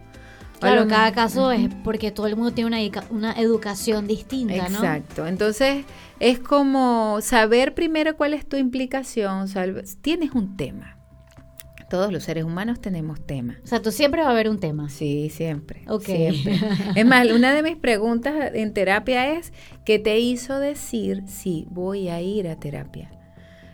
Claro, 0.60 0.88
cada 0.88 1.12
caso 1.14 1.52
es 1.52 1.70
porque 1.84 2.12
todo 2.12 2.28
el 2.28 2.36
mundo 2.36 2.52
tiene 2.52 2.68
una, 2.68 3.04
una 3.10 3.34
educación 3.34 4.08
distinta, 4.08 4.70
¿no? 4.70 4.78
Exacto. 4.78 5.26
Entonces, 5.26 5.86
es 6.20 6.40
como 6.40 7.20
saber 7.22 7.74
primero 7.74 8.16
cuál 8.18 8.34
es 8.34 8.48
tu 8.48 8.58
implicación. 8.58 9.48
tienes 10.02 10.32
un 10.32 10.58
tema. 10.58 10.98
Todos 11.90 12.14
los 12.14 12.24
seres 12.24 12.44
humanos 12.44 12.80
tenemos 12.80 13.20
temas. 13.26 13.58
O 13.64 13.68
sea, 13.68 13.82
tú 13.82 13.92
siempre 13.92 14.22
va 14.22 14.28
a 14.28 14.32
haber 14.32 14.48
un 14.48 14.60
tema. 14.60 14.90
Sí, 14.90 15.32
siempre. 15.32 15.82
Ok. 15.88 16.04
Siempre. 16.04 16.60
es 16.96 17.06
más, 17.06 17.28
una 17.32 17.52
de 17.52 17.64
mis 17.64 17.78
preguntas 17.78 18.52
en 18.54 18.74
terapia 18.74 19.34
es, 19.34 19.54
¿qué 19.86 19.98
te 19.98 20.20
hizo 20.20 20.60
decir 20.60 21.24
si 21.26 21.66
voy 21.72 22.10
a 22.10 22.22
ir 22.22 22.48
a 22.48 22.58
terapia? 22.58 23.10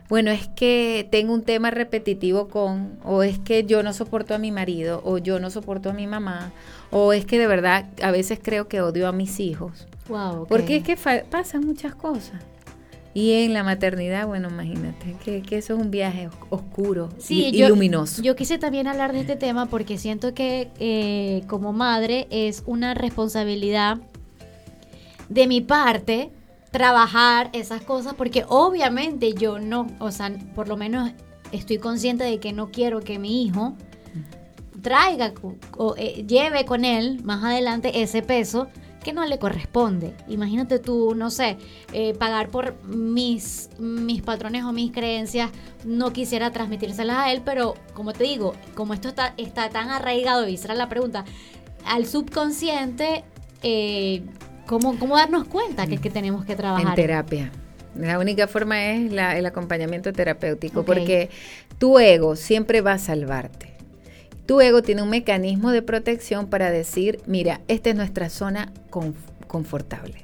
Bueno, 0.08 0.30
es 0.30 0.48
que 0.50 1.08
tengo 1.10 1.34
un 1.34 1.42
tema 1.42 1.72
repetitivo 1.72 2.48
con, 2.48 3.00
o 3.04 3.24
es 3.24 3.40
que 3.40 3.66
yo 3.66 3.82
no 3.82 3.92
soporto 3.92 4.36
a 4.36 4.38
mi 4.38 4.52
marido, 4.52 5.02
o 5.04 5.18
yo 5.18 5.40
no 5.40 5.50
soporto 5.50 5.90
a 5.90 5.94
mi 5.94 6.06
mamá, 6.06 6.52
o 6.92 7.12
es 7.12 7.26
que 7.26 7.40
de 7.40 7.48
verdad 7.48 7.90
a 8.04 8.12
veces 8.12 8.40
creo 8.42 8.68
que 8.68 8.82
odio 8.82 9.08
a 9.08 9.12
mis 9.12 9.40
hijos. 9.40 9.88
Wow. 10.08 10.46
Porque 10.48 10.78
es 10.78 10.84
que 10.84 10.96
pasan 11.30 11.66
muchas 11.66 11.96
cosas. 11.96 12.42
Y 13.16 13.46
en 13.46 13.54
la 13.54 13.64
maternidad, 13.64 14.28
bueno, 14.28 14.50
imagínate, 14.50 15.16
que, 15.24 15.42
eso 15.58 15.74
es 15.74 15.80
un 15.80 15.90
viaje 15.90 16.30
oscuro 16.50 17.10
y, 17.30 17.66
luminoso. 17.66 18.22
Yo 18.22 18.36
quise 18.36 18.58
también 18.58 18.88
hablar 18.88 19.14
de 19.14 19.22
este 19.22 19.38
tema 19.38 19.68
porque 19.68 19.98
siento 19.98 20.34
que 20.34 20.70
eh, 20.80 21.44
como 21.48 21.72
madre 21.72 22.28
es 22.30 22.62
una 22.66 22.94
responsabilidad 22.94 24.00
de 25.30 25.48
mi 25.48 25.62
parte 25.62 26.30
trabajar 26.76 27.50
esas 27.54 27.82
cosas 27.84 28.16
porque 28.16 28.44
obviamente 28.50 29.34
yo 29.34 29.60
no, 29.60 29.88
o 30.00 30.12
sea, 30.12 30.30
por 30.54 30.68
lo 30.68 30.76
menos 30.76 31.14
estoy 31.54 31.78
consciente 31.78 32.26
de 32.26 32.42
que 32.42 32.52
no 32.52 32.70
quiero 32.70 33.00
que 33.00 33.18
mi 33.18 33.44
hijo 33.44 33.78
traiga 34.82 35.32
o, 35.78 35.96
eh, 35.98 36.26
lleve 36.28 36.66
con 36.66 36.84
él 36.84 37.24
más 37.24 37.46
adelante 37.46 38.02
ese 38.02 38.22
peso 38.22 38.68
que 39.02 39.14
no 39.14 39.26
le 39.26 39.40
corresponde. 39.40 40.18
Imagínate 40.28 40.80
tú, 40.80 41.16
no 41.16 41.30
sé, 41.30 41.56
eh, 41.94 42.14
pagar 42.14 42.50
por 42.50 42.76
mis, 42.84 43.70
mis 43.80 44.22
patrones 44.22 44.66
o 44.66 44.74
mis 44.74 44.92
creencias, 44.92 45.52
no 45.86 46.12
quisiera 46.12 46.52
transmitírselas 46.52 47.20
a 47.20 47.32
él, 47.32 47.42
pero 47.46 47.76
como 47.94 48.12
te 48.12 48.26
digo, 48.26 48.54
como 48.74 48.94
esto 48.94 49.08
está, 49.08 49.34
está 49.38 49.70
tan 49.70 49.92
arraigado, 49.92 50.46
y 50.50 50.58
será 50.58 50.76
la 50.76 50.90
pregunta, 50.90 51.24
al 51.86 52.06
subconsciente, 52.06 53.24
eh, 53.64 54.26
¿cómo, 54.66 54.98
¿cómo, 55.00 55.18
darnos 55.18 55.46
cuenta 55.46 55.88
que, 55.88 55.98
que, 55.98 56.10
tenemos 56.10 56.46
que 56.46 56.56
trabajar? 56.56 56.88
En 56.88 56.96
terapia. 56.96 57.52
La 57.98 58.20
única 58.20 58.48
forma 58.48 58.92
es 58.92 59.12
el 59.12 59.46
acompañamiento 59.46 60.12
terapéutico, 60.12 60.84
porque 60.84 61.30
tu 61.78 61.98
ego 62.00 62.36
siempre 62.36 62.82
va 62.82 62.94
a 62.94 63.00
salvarte. 63.00 63.74
Tu 64.46 64.62
ego 64.62 64.82
tiene 64.84 65.02
un 65.02 65.10
mecanismo 65.10 65.72
de 65.72 65.82
protección 65.82 66.48
para 66.48 66.70
decir, 66.70 67.20
mira, 67.26 67.62
esta 67.68 67.90
es 67.90 67.96
nuestra 67.96 68.30
zona 68.30 68.72
confortable. 69.48 70.24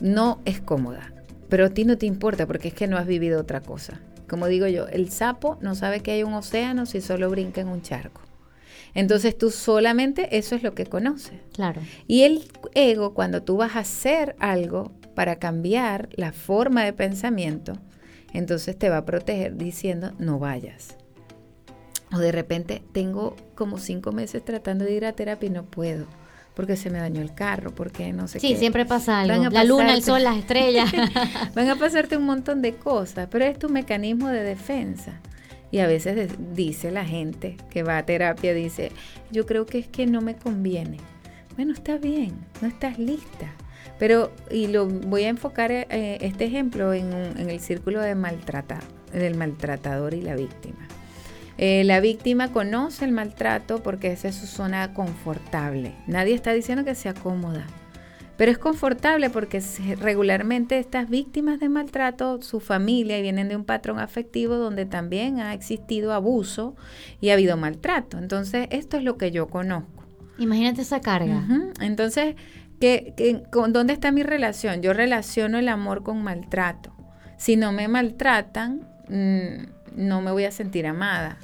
No 0.00 0.40
es 0.44 0.60
cómoda, 0.60 1.12
pero 1.48 1.66
a 1.66 1.70
ti 1.70 1.84
no 1.84 1.98
te 1.98 2.06
importa 2.06 2.46
porque 2.46 2.68
es 2.68 2.74
que 2.74 2.86
no 2.86 2.96
has 2.96 3.06
vivido 3.06 3.40
otra 3.40 3.60
cosa. 3.60 4.00
Como 4.28 4.46
digo 4.46 4.66
yo, 4.68 4.86
el 4.86 5.10
sapo 5.10 5.58
no 5.60 5.74
sabe 5.74 6.00
que 6.00 6.12
hay 6.12 6.22
un 6.22 6.34
océano 6.34 6.86
si 6.86 7.00
solo 7.00 7.28
brinca 7.28 7.60
en 7.60 7.68
un 7.68 7.82
charco. 7.82 8.22
Entonces 8.94 9.36
tú 9.36 9.50
solamente 9.50 10.36
eso 10.36 10.54
es 10.54 10.62
lo 10.62 10.74
que 10.74 10.86
conoces. 10.86 11.40
Claro. 11.52 11.80
Y 12.06 12.22
el 12.22 12.48
ego, 12.74 13.14
cuando 13.14 13.42
tú 13.42 13.56
vas 13.56 13.76
a 13.76 13.80
hacer 13.80 14.36
algo 14.38 14.92
para 15.14 15.36
cambiar 15.36 16.08
la 16.12 16.32
forma 16.32 16.84
de 16.84 16.92
pensamiento, 16.92 17.74
entonces 18.32 18.78
te 18.78 18.88
va 18.88 18.98
a 18.98 19.04
proteger 19.04 19.56
diciendo 19.56 20.12
no 20.18 20.38
vayas. 20.38 20.96
O 22.12 22.18
de 22.18 22.32
repente 22.32 22.82
tengo 22.92 23.36
como 23.54 23.78
cinco 23.78 24.12
meses 24.12 24.44
tratando 24.44 24.84
de 24.84 24.92
ir 24.92 25.04
a 25.04 25.12
terapia 25.12 25.46
y 25.46 25.50
no 25.50 25.64
puedo 25.64 26.06
porque 26.54 26.76
se 26.76 26.90
me 26.90 26.98
dañó 26.98 27.22
el 27.22 27.32
carro, 27.32 27.74
porque 27.74 28.12
no 28.12 28.28
sé 28.28 28.40
sí, 28.40 28.48
qué. 28.48 28.54
Sí, 28.54 28.60
siempre 28.60 28.84
pasa 28.84 29.20
algo. 29.20 29.48
La 29.50 29.64
luna, 29.64 29.94
el 29.94 30.02
sol, 30.02 30.22
las 30.22 30.36
estrellas. 30.40 30.92
Van 31.54 31.68
a 31.68 31.76
pasarte 31.76 32.16
un 32.16 32.24
montón 32.24 32.60
de 32.60 32.74
cosas, 32.74 33.28
pero 33.30 33.44
es 33.44 33.58
tu 33.58 33.68
mecanismo 33.68 34.28
de 34.28 34.42
defensa. 34.42 35.20
Y 35.70 35.78
a 35.78 35.86
veces 35.86 36.30
dice 36.52 36.90
la 36.90 37.04
gente 37.04 37.56
que 37.70 37.82
va 37.84 37.96
a 37.96 38.04
terapia, 38.04 38.52
dice, 38.52 38.90
yo 39.30 39.46
creo 39.46 39.66
que 39.66 39.78
es 39.78 39.86
que 39.86 40.04
no 40.06 40.20
me 40.20 40.34
conviene. 40.34 40.98
Bueno, 41.60 41.74
está 41.74 41.98
bien, 41.98 42.32
no 42.62 42.68
estás 42.68 42.98
lista. 42.98 43.52
Pero, 43.98 44.32
y 44.50 44.68
lo 44.68 44.86
voy 44.86 45.24
a 45.24 45.28
enfocar 45.28 45.70
eh, 45.70 45.86
este 46.22 46.46
ejemplo 46.46 46.94
en, 46.94 47.12
en 47.12 47.50
el 47.50 47.60
círculo 47.60 48.00
de 48.00 48.14
maltrata, 48.14 48.80
del 49.12 49.34
maltratador 49.34 50.14
y 50.14 50.22
la 50.22 50.36
víctima. 50.36 50.88
Eh, 51.58 51.84
la 51.84 52.00
víctima 52.00 52.50
conoce 52.50 53.04
el 53.04 53.12
maltrato 53.12 53.82
porque 53.82 54.10
esa 54.10 54.28
es 54.28 54.36
su 54.36 54.46
zona 54.46 54.94
confortable. 54.94 55.92
Nadie 56.06 56.34
está 56.34 56.54
diciendo 56.54 56.82
que 56.82 56.94
sea 56.94 57.12
cómoda, 57.12 57.66
pero 58.38 58.50
es 58.50 58.56
confortable 58.56 59.28
porque 59.28 59.62
regularmente 60.00 60.78
estas 60.78 61.10
víctimas 61.10 61.60
de 61.60 61.68
maltrato, 61.68 62.40
su 62.40 62.60
familia 62.60 63.20
vienen 63.20 63.50
de 63.50 63.56
un 63.56 63.66
patrón 63.66 63.98
afectivo 63.98 64.56
donde 64.56 64.86
también 64.86 65.40
ha 65.40 65.52
existido 65.52 66.14
abuso 66.14 66.74
y 67.20 67.28
ha 67.28 67.34
habido 67.34 67.58
maltrato. 67.58 68.16
Entonces, 68.16 68.66
esto 68.70 68.96
es 68.96 69.04
lo 69.04 69.18
que 69.18 69.30
yo 69.30 69.48
conozco. 69.48 69.99
Imagínate 70.40 70.80
esa 70.80 71.00
carga. 71.00 71.44
Entonces, 71.80 72.34
¿qué, 72.80 73.44
con, 73.52 73.74
¿dónde 73.74 73.92
está 73.92 74.10
mi 74.10 74.22
relación? 74.22 74.80
Yo 74.80 74.94
relaciono 74.94 75.58
el 75.58 75.68
amor 75.68 76.02
con 76.02 76.22
maltrato. 76.22 76.92
Si 77.36 77.56
no 77.56 77.72
me 77.72 77.88
maltratan, 77.88 78.88
mm, 79.08 79.96
no 79.96 80.22
me 80.22 80.32
voy 80.32 80.44
a 80.44 80.50
sentir 80.50 80.86
amada. 80.86 81.38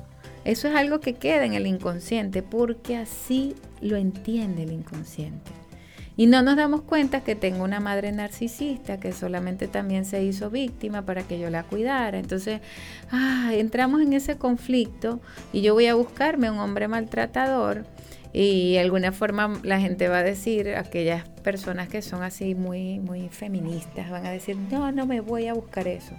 Eso 0.44 0.66
es 0.66 0.74
algo 0.74 1.00
que 1.00 1.14
queda 1.14 1.44
en 1.44 1.52
el 1.52 1.66
inconsciente 1.66 2.42
porque 2.42 2.96
así 2.96 3.54
lo 3.82 3.96
entiende 3.96 4.62
el 4.62 4.72
inconsciente. 4.72 5.52
Y 6.16 6.26
no 6.26 6.40
nos 6.40 6.56
damos 6.56 6.80
cuenta 6.80 7.20
que 7.20 7.34
tengo 7.34 7.64
una 7.64 7.78
madre 7.78 8.10
narcisista 8.12 8.98
que 8.98 9.12
solamente 9.12 9.68
también 9.68 10.06
se 10.06 10.24
hizo 10.24 10.48
víctima 10.48 11.04
para 11.04 11.22
que 11.24 11.38
yo 11.38 11.50
la 11.50 11.64
cuidara. 11.64 12.18
Entonces, 12.18 12.62
ah, 13.10 13.50
entramos 13.52 14.00
en 14.00 14.14
ese 14.14 14.38
conflicto 14.38 15.20
y 15.52 15.60
yo 15.60 15.74
voy 15.74 15.86
a 15.86 15.94
buscarme 15.94 16.50
un 16.50 16.58
hombre 16.58 16.88
maltratador 16.88 17.84
y 18.32 18.74
de 18.74 18.80
alguna 18.80 19.12
forma 19.12 19.60
la 19.62 19.80
gente 19.80 20.08
va 20.08 20.18
a 20.18 20.22
decir, 20.22 20.74
aquellas 20.76 21.28
personas 21.42 21.88
que 21.88 22.02
son 22.02 22.22
así 22.22 22.54
muy, 22.54 22.98
muy 22.98 23.28
feministas, 23.28 24.10
van 24.10 24.26
a 24.26 24.30
decir, 24.30 24.56
no, 24.70 24.92
no 24.92 25.06
me 25.06 25.20
voy 25.20 25.46
a 25.46 25.54
buscar 25.54 25.88
eso. 25.88 26.14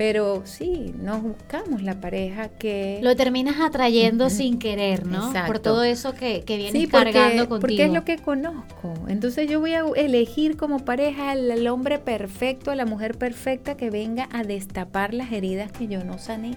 Pero 0.00 0.46
sí, 0.46 0.94
nos 0.98 1.22
buscamos 1.22 1.82
la 1.82 2.00
pareja 2.00 2.48
que... 2.48 3.00
Lo 3.02 3.14
terminas 3.16 3.56
atrayendo 3.60 4.30
sin 4.30 4.58
querer, 4.58 5.06
¿no? 5.06 5.30
Por 5.46 5.58
todo 5.58 5.82
eso 5.84 6.14
que, 6.14 6.42
que 6.42 6.56
vienes 6.56 6.88
cargando 6.88 7.50
contigo. 7.50 7.60
Porque 7.60 7.84
es 7.84 7.92
lo 7.92 8.02
que 8.06 8.16
conozco. 8.16 8.94
Entonces 9.08 9.46
yo 9.46 9.60
voy 9.60 9.74
a 9.74 9.80
elegir 9.96 10.56
como 10.56 10.86
pareja 10.86 11.32
al, 11.32 11.66
hombre 11.68 11.98
perfecto, 11.98 12.70
a 12.70 12.76
la 12.76 12.86
mujer 12.86 13.18
perfecta 13.18 13.76
que 13.76 13.90
venga 13.90 14.26
a 14.32 14.42
destapar 14.42 15.12
las 15.12 15.32
heridas 15.32 15.70
que 15.70 15.86
yo 15.86 16.02
no 16.02 16.16
sané. 16.16 16.56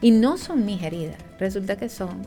Y 0.00 0.10
no 0.10 0.36
son 0.36 0.66
mis 0.66 0.82
heridas, 0.82 1.18
resulta 1.38 1.76
que 1.76 1.88
son 1.88 2.22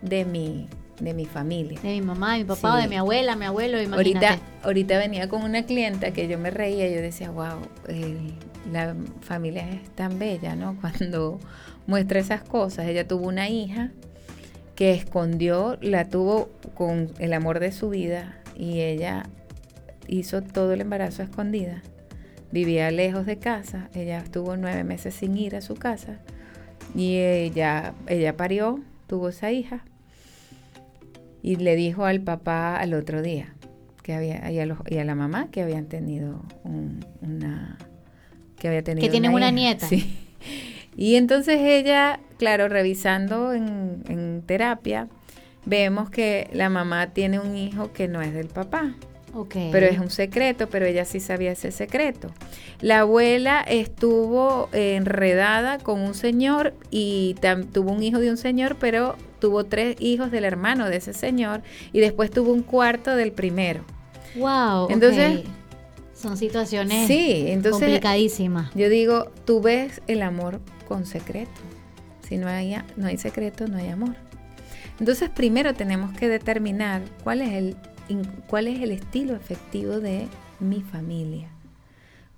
de 0.00 0.24
mi 0.24 0.68
de 1.00 1.14
mi 1.14 1.26
familia. 1.26 1.80
De 1.80 1.88
mi 1.88 2.00
mamá, 2.00 2.34
de 2.34 2.38
mi 2.40 2.44
papá, 2.44 2.80
de 2.80 2.88
mi 2.88 2.96
abuela, 2.96 3.36
mi 3.36 3.44
abuelo, 3.44 3.80
imagínate. 3.80 4.26
Ahorita, 4.26 4.42
ahorita 4.62 4.98
venía 4.98 5.28
con 5.28 5.42
una 5.42 5.64
clienta 5.64 6.12
que 6.12 6.28
yo 6.28 6.38
me 6.38 6.50
reía, 6.50 6.88
yo 6.88 7.00
decía, 7.00 7.30
wow, 7.30 7.60
la 8.72 8.96
familia 9.20 9.68
es 9.68 9.88
tan 9.90 10.18
bella, 10.18 10.56
¿no? 10.56 10.76
Cuando 10.80 11.38
muestra 11.86 12.20
esas 12.20 12.42
cosas. 12.42 12.86
Ella 12.86 13.06
tuvo 13.06 13.26
una 13.28 13.48
hija 13.48 13.90
que 14.74 14.92
escondió, 14.92 15.78
la 15.80 16.08
tuvo 16.08 16.50
con 16.74 17.12
el 17.18 17.32
amor 17.32 17.60
de 17.60 17.72
su 17.72 17.88
vida 17.88 18.38
y 18.54 18.80
ella 18.80 19.24
hizo 20.06 20.42
todo 20.42 20.72
el 20.72 20.80
embarazo 20.80 21.22
escondida. 21.22 21.82
Vivía 22.52 22.90
lejos 22.90 23.26
de 23.26 23.38
casa, 23.38 23.90
ella 23.94 24.18
estuvo 24.18 24.56
nueve 24.56 24.84
meses 24.84 25.14
sin 25.14 25.36
ir 25.36 25.56
a 25.56 25.60
su 25.60 25.74
casa 25.74 26.20
y 26.94 27.16
ella, 27.16 27.94
ella 28.06 28.36
parió, 28.36 28.80
tuvo 29.08 29.30
esa 29.30 29.50
hija 29.50 29.84
y 31.46 31.54
le 31.54 31.76
dijo 31.76 32.04
al 32.04 32.20
papá 32.20 32.76
al 32.76 32.92
otro 32.92 33.22
día 33.22 33.54
que 34.02 34.12
había 34.14 34.50
y 34.50 34.58
a, 34.58 34.66
los, 34.66 34.78
y 34.90 34.98
a 34.98 35.04
la 35.04 35.14
mamá 35.14 35.48
que 35.52 35.62
habían 35.62 35.86
tenido 35.86 36.42
una 37.22 37.78
que 38.58 38.66
había 38.66 38.82
tenido 38.82 39.06
que 39.06 39.10
tienen 39.10 39.32
una, 39.32 39.52
nieta. 39.52 39.86
Sí. 39.86 40.18
Y 40.96 41.14
entonces 41.14 41.60
ella 41.60 42.18
claro 42.36 42.68
revisando 42.68 43.52
en, 43.52 44.02
en 44.08 44.42
terapia 44.44 45.08
vemos 45.66 46.10
que 46.10 46.50
la 46.52 46.68
mamá 46.68 47.12
tiene 47.12 47.38
un 47.38 47.56
hijo 47.56 47.92
que 47.92 48.08
no 48.08 48.22
es 48.22 48.34
del 48.34 48.48
papá. 48.48 48.96
Pero 49.70 49.84
es 49.84 49.98
un 49.98 50.10
secreto, 50.10 50.68
pero 50.68 50.86
ella 50.86 51.04
sí 51.04 51.20
sabía 51.20 51.52
ese 51.52 51.70
secreto. 51.70 52.30
La 52.80 53.00
abuela 53.00 53.60
estuvo 53.60 54.70
enredada 54.72 55.78
con 55.78 56.00
un 56.00 56.14
señor 56.14 56.72
y 56.90 57.34
tuvo 57.72 57.92
un 57.92 58.02
hijo 58.02 58.18
de 58.18 58.30
un 58.30 58.38
señor, 58.38 58.76
pero 58.80 59.16
tuvo 59.38 59.64
tres 59.64 59.96
hijos 60.00 60.30
del 60.30 60.44
hermano 60.44 60.88
de 60.88 60.96
ese 60.96 61.12
señor 61.12 61.62
y 61.92 62.00
después 62.00 62.30
tuvo 62.30 62.52
un 62.52 62.62
cuarto 62.62 63.14
del 63.14 63.32
primero. 63.32 63.84
Wow. 64.36 64.88
Entonces, 64.90 65.42
son 66.14 66.36
situaciones 66.36 67.06
sí, 67.06 67.46
entonces, 67.48 67.80
complicadísimas. 67.80 68.74
Yo 68.74 68.88
digo, 68.88 69.30
tú 69.44 69.60
ves 69.60 70.00
el 70.06 70.22
amor 70.22 70.60
con 70.88 71.06
secreto. 71.06 71.50
Si 72.26 72.38
no 72.38 72.48
hay, 72.48 72.76
no 72.96 73.06
hay 73.06 73.18
secreto, 73.18 73.68
no 73.68 73.78
hay 73.78 73.88
amor. 73.88 74.16
Entonces, 74.98 75.30
primero 75.30 75.74
tenemos 75.74 76.16
que 76.16 76.28
determinar 76.28 77.02
cuál 77.22 77.42
es 77.42 77.52
el 77.52 77.76
cuál 78.48 78.68
es 78.68 78.80
el 78.80 78.92
estilo 78.92 79.34
efectivo 79.34 80.00
de 80.00 80.28
mi 80.60 80.82
familia. 80.82 81.48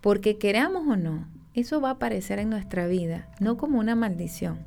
Porque 0.00 0.38
queramos 0.38 0.87
o 0.87 0.97
no, 0.97 1.26
eso 1.55 1.81
va 1.81 1.90
a 1.90 1.93
aparecer 1.93 2.38
en 2.38 2.50
nuestra 2.50 2.87
vida, 2.87 3.28
no 3.40 3.57
como 3.57 3.78
una 3.78 3.95
maldición. 3.95 4.59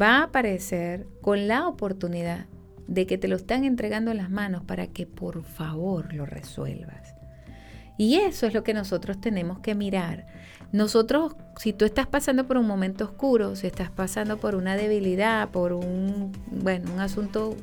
Va 0.00 0.18
a 0.18 0.24
aparecer 0.24 1.06
con 1.20 1.48
la 1.48 1.68
oportunidad 1.68 2.46
de 2.86 3.06
que 3.06 3.18
te 3.18 3.28
lo 3.28 3.36
están 3.36 3.64
entregando 3.64 4.10
en 4.10 4.18
las 4.18 4.30
manos 4.30 4.64
para 4.64 4.86
que 4.88 5.06
por 5.06 5.42
favor 5.42 6.12
lo 6.14 6.26
resuelvas. 6.26 7.14
Y 7.96 8.16
eso 8.16 8.46
es 8.46 8.54
lo 8.54 8.64
que 8.64 8.74
nosotros 8.74 9.20
tenemos 9.20 9.60
que 9.60 9.74
mirar. 9.74 10.26
Nosotros, 10.72 11.36
si 11.56 11.72
tú 11.72 11.84
estás 11.84 12.08
pasando 12.08 12.48
por 12.48 12.56
un 12.56 12.66
momento 12.66 13.04
oscuro, 13.04 13.54
si 13.54 13.68
estás 13.68 13.90
pasando 13.90 14.38
por 14.38 14.56
una 14.56 14.76
debilidad, 14.76 15.50
por 15.50 15.72
un, 15.72 16.32
bueno, 16.50 16.92
un 16.92 17.00
asunto 17.00 17.56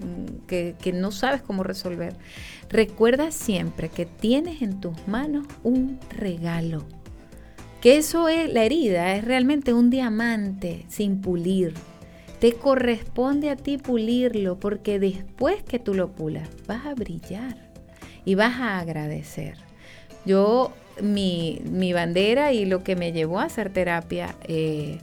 que, 0.48 0.75
que 0.81 0.93
no 0.93 1.12
sabes 1.12 1.41
cómo 1.41 1.63
resolver, 1.63 2.15
recuerda 2.70 3.31
siempre 3.31 3.89
que 3.89 4.05
tienes 4.05 4.62
en 4.62 4.79
tus 4.79 5.08
manos 5.10 5.46
un 5.63 6.00
regalo. 6.10 6.86
Que 7.81 7.98
eso 7.98 8.29
es, 8.29 8.53
la 8.53 8.63
herida 8.63 9.13
es 9.15 9.25
realmente 9.25 9.74
un 9.74 9.89
diamante 9.89 10.86
sin 10.88 11.20
pulir. 11.20 11.74
Te 12.41 12.53
corresponde 12.53 13.51
a 13.51 13.55
ti 13.55 13.77
pulirlo 13.77 14.60
porque 14.60 14.98
después 14.98 15.62
que 15.62 15.77
tú 15.77 15.93
lo 15.93 16.12
pulas 16.12 16.50
vas 16.65 16.88
a 16.88 16.95
brillar 16.95 17.55
y 18.25 18.33
vas 18.33 18.60
a 18.60 18.79
agradecer. 18.79 19.57
Yo, 20.25 20.74
mi, 21.00 21.62
mi 21.65 21.93
bandera 21.93 22.51
y 22.51 22.65
lo 22.65 22.83
que 22.83 22.95
me 22.95 23.12
llevó 23.12 23.39
a 23.39 23.43
hacer 23.43 23.71
terapia 23.71 24.36
eh, 24.48 24.98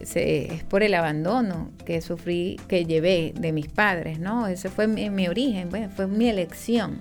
es 0.00 0.62
por 0.62 0.84
el 0.84 0.94
abandono 0.94 1.72
que 1.84 2.00
sufrí, 2.00 2.60
que 2.68 2.84
llevé 2.84 3.34
de 3.36 3.52
mis 3.52 3.66
padres, 3.66 4.20
¿no? 4.20 4.46
Ese 4.46 4.68
fue 4.68 4.86
mi, 4.86 5.26
origen, 5.26 5.70
fue 5.90 6.06
mi 6.06 6.28
elección. 6.28 7.00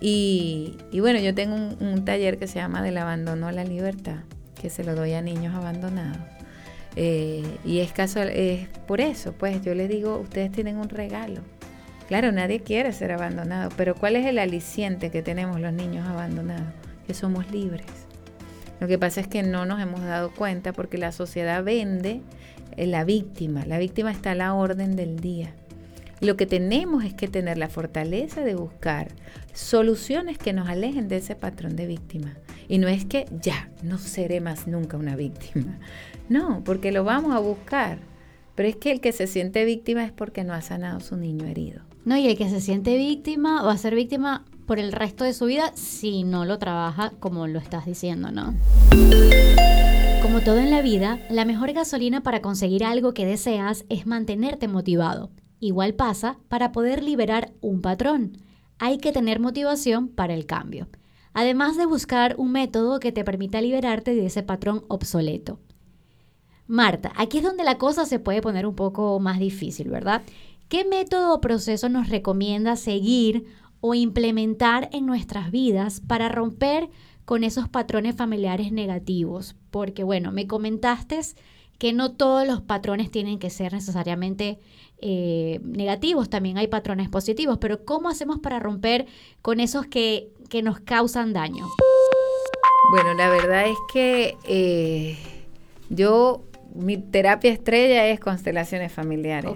Y, 0.00 0.78
bueno, 0.92 1.18
yo 1.18 1.34
tengo 1.34 1.56
un, 1.56 2.04
taller 2.06 2.38
que 2.38 2.46
se 2.46 2.54
llama 2.54 2.80
Del 2.80 2.96
abandono 2.96 3.48
a 3.48 3.52
la 3.52 3.64
libertad, 3.64 4.20
que 4.58 4.70
se 4.70 4.82
lo 4.82 4.94
doy 4.94 5.12
a 5.12 5.20
niños 5.20 5.54
abandonados. 5.54 6.37
Eh, 7.00 7.44
y 7.64 7.78
es, 7.78 7.92
casual, 7.92 8.28
es 8.30 8.66
por 8.88 9.00
eso, 9.00 9.32
pues 9.32 9.62
yo 9.62 9.72
les 9.72 9.88
digo, 9.88 10.18
ustedes 10.18 10.50
tienen 10.50 10.78
un 10.78 10.88
regalo. 10.88 11.42
Claro, 12.08 12.32
nadie 12.32 12.58
quiere 12.58 12.92
ser 12.92 13.12
abandonado, 13.12 13.70
pero 13.76 13.94
¿cuál 13.94 14.16
es 14.16 14.26
el 14.26 14.36
aliciente 14.36 15.12
que 15.12 15.22
tenemos 15.22 15.60
los 15.60 15.72
niños 15.72 16.08
abandonados? 16.08 16.66
Que 17.06 17.14
somos 17.14 17.48
libres. 17.52 17.86
Lo 18.80 18.88
que 18.88 18.98
pasa 18.98 19.20
es 19.20 19.28
que 19.28 19.44
no 19.44 19.64
nos 19.64 19.80
hemos 19.80 20.00
dado 20.00 20.32
cuenta 20.34 20.72
porque 20.72 20.98
la 20.98 21.12
sociedad 21.12 21.62
vende 21.62 22.20
eh, 22.76 22.88
la 22.88 23.04
víctima. 23.04 23.64
La 23.64 23.78
víctima 23.78 24.10
está 24.10 24.32
a 24.32 24.34
la 24.34 24.54
orden 24.54 24.96
del 24.96 25.20
día. 25.20 25.54
Lo 26.20 26.36
que 26.36 26.46
tenemos 26.46 27.04
es 27.04 27.14
que 27.14 27.28
tener 27.28 27.58
la 27.58 27.68
fortaleza 27.68 28.42
de 28.42 28.54
buscar 28.54 29.08
soluciones 29.52 30.38
que 30.38 30.52
nos 30.52 30.68
alejen 30.68 31.08
de 31.08 31.18
ese 31.18 31.36
patrón 31.36 31.76
de 31.76 31.86
víctima. 31.86 32.36
Y 32.68 32.78
no 32.78 32.88
es 32.88 33.04
que 33.04 33.26
ya, 33.40 33.70
no 33.82 33.98
seré 33.98 34.40
más 34.40 34.66
nunca 34.66 34.96
una 34.96 35.16
víctima. 35.16 35.78
No, 36.28 36.62
porque 36.62 36.92
lo 36.92 37.04
vamos 37.04 37.34
a 37.34 37.38
buscar. 37.38 38.00
Pero 38.54 38.68
es 38.68 38.76
que 38.76 38.90
el 38.90 39.00
que 39.00 39.12
se 39.12 39.26
siente 39.26 39.64
víctima 39.64 40.04
es 40.04 40.12
porque 40.12 40.44
no 40.44 40.52
ha 40.52 40.60
sanado 40.60 41.00
su 41.00 41.16
niño 41.16 41.46
herido. 41.46 41.80
No, 42.04 42.18
y 42.18 42.28
el 42.28 42.36
que 42.36 42.50
se 42.50 42.60
siente 42.60 42.98
víctima 42.98 43.62
va 43.62 43.72
a 43.72 43.78
ser 43.78 43.94
víctima 43.94 44.44
por 44.66 44.78
el 44.78 44.92
resto 44.92 45.24
de 45.24 45.32
su 45.32 45.46
vida 45.46 45.72
si 45.74 46.24
no 46.24 46.44
lo 46.44 46.58
trabaja 46.58 47.12
como 47.18 47.46
lo 47.46 47.58
estás 47.58 47.86
diciendo, 47.86 48.30
¿no? 48.30 48.54
Como 50.20 50.40
todo 50.40 50.58
en 50.58 50.70
la 50.70 50.82
vida, 50.82 51.18
la 51.30 51.46
mejor 51.46 51.72
gasolina 51.72 52.22
para 52.22 52.42
conseguir 52.42 52.84
algo 52.84 53.14
que 53.14 53.24
deseas 53.24 53.86
es 53.88 54.06
mantenerte 54.06 54.68
motivado. 54.68 55.30
Igual 55.60 55.94
pasa 55.94 56.38
para 56.48 56.72
poder 56.72 57.02
liberar 57.02 57.52
un 57.60 57.80
patrón. 57.80 58.38
Hay 58.78 58.98
que 58.98 59.12
tener 59.12 59.40
motivación 59.40 60.08
para 60.08 60.34
el 60.34 60.46
cambio. 60.46 60.88
Además 61.32 61.76
de 61.76 61.86
buscar 61.86 62.34
un 62.38 62.52
método 62.52 63.00
que 63.00 63.12
te 63.12 63.24
permita 63.24 63.60
liberarte 63.60 64.14
de 64.14 64.26
ese 64.26 64.42
patrón 64.42 64.84
obsoleto. 64.88 65.58
Marta, 66.66 67.12
aquí 67.16 67.38
es 67.38 67.44
donde 67.44 67.64
la 67.64 67.78
cosa 67.78 68.04
se 68.04 68.18
puede 68.18 68.42
poner 68.42 68.66
un 68.66 68.74
poco 68.74 69.18
más 69.20 69.38
difícil, 69.38 69.88
¿verdad? 69.88 70.22
¿Qué 70.68 70.84
método 70.84 71.34
o 71.34 71.40
proceso 71.40 71.88
nos 71.88 72.08
recomienda 72.08 72.76
seguir 72.76 73.46
o 73.80 73.94
implementar 73.94 74.90
en 74.92 75.06
nuestras 75.06 75.50
vidas 75.50 76.02
para 76.06 76.28
romper 76.28 76.90
con 77.24 77.42
esos 77.42 77.68
patrones 77.68 78.16
familiares 78.16 78.70
negativos? 78.70 79.56
Porque 79.70 80.04
bueno, 80.04 80.30
me 80.30 80.46
comentaste 80.46 81.20
que 81.78 81.92
no 81.92 82.12
todos 82.12 82.46
los 82.46 82.60
patrones 82.60 83.10
tienen 83.10 83.38
que 83.38 83.50
ser 83.50 83.72
necesariamente 83.72 84.58
eh, 85.00 85.60
negativos, 85.62 86.28
también 86.28 86.58
hay 86.58 86.66
patrones 86.66 87.08
positivos, 87.08 87.58
pero 87.58 87.84
¿cómo 87.84 88.08
hacemos 88.08 88.40
para 88.40 88.58
romper 88.58 89.06
con 89.42 89.60
esos 89.60 89.86
que, 89.86 90.30
que 90.48 90.62
nos 90.62 90.80
causan 90.80 91.32
daño? 91.32 91.66
Bueno, 92.90 93.14
la 93.14 93.28
verdad 93.28 93.66
es 93.68 93.76
que 93.92 94.36
eh, 94.48 95.16
yo 95.90 96.44
mi 96.74 96.96
terapia 96.96 97.52
estrella 97.52 98.06
es 98.08 98.20
constelaciones 98.20 98.92
familiares. 98.92 99.52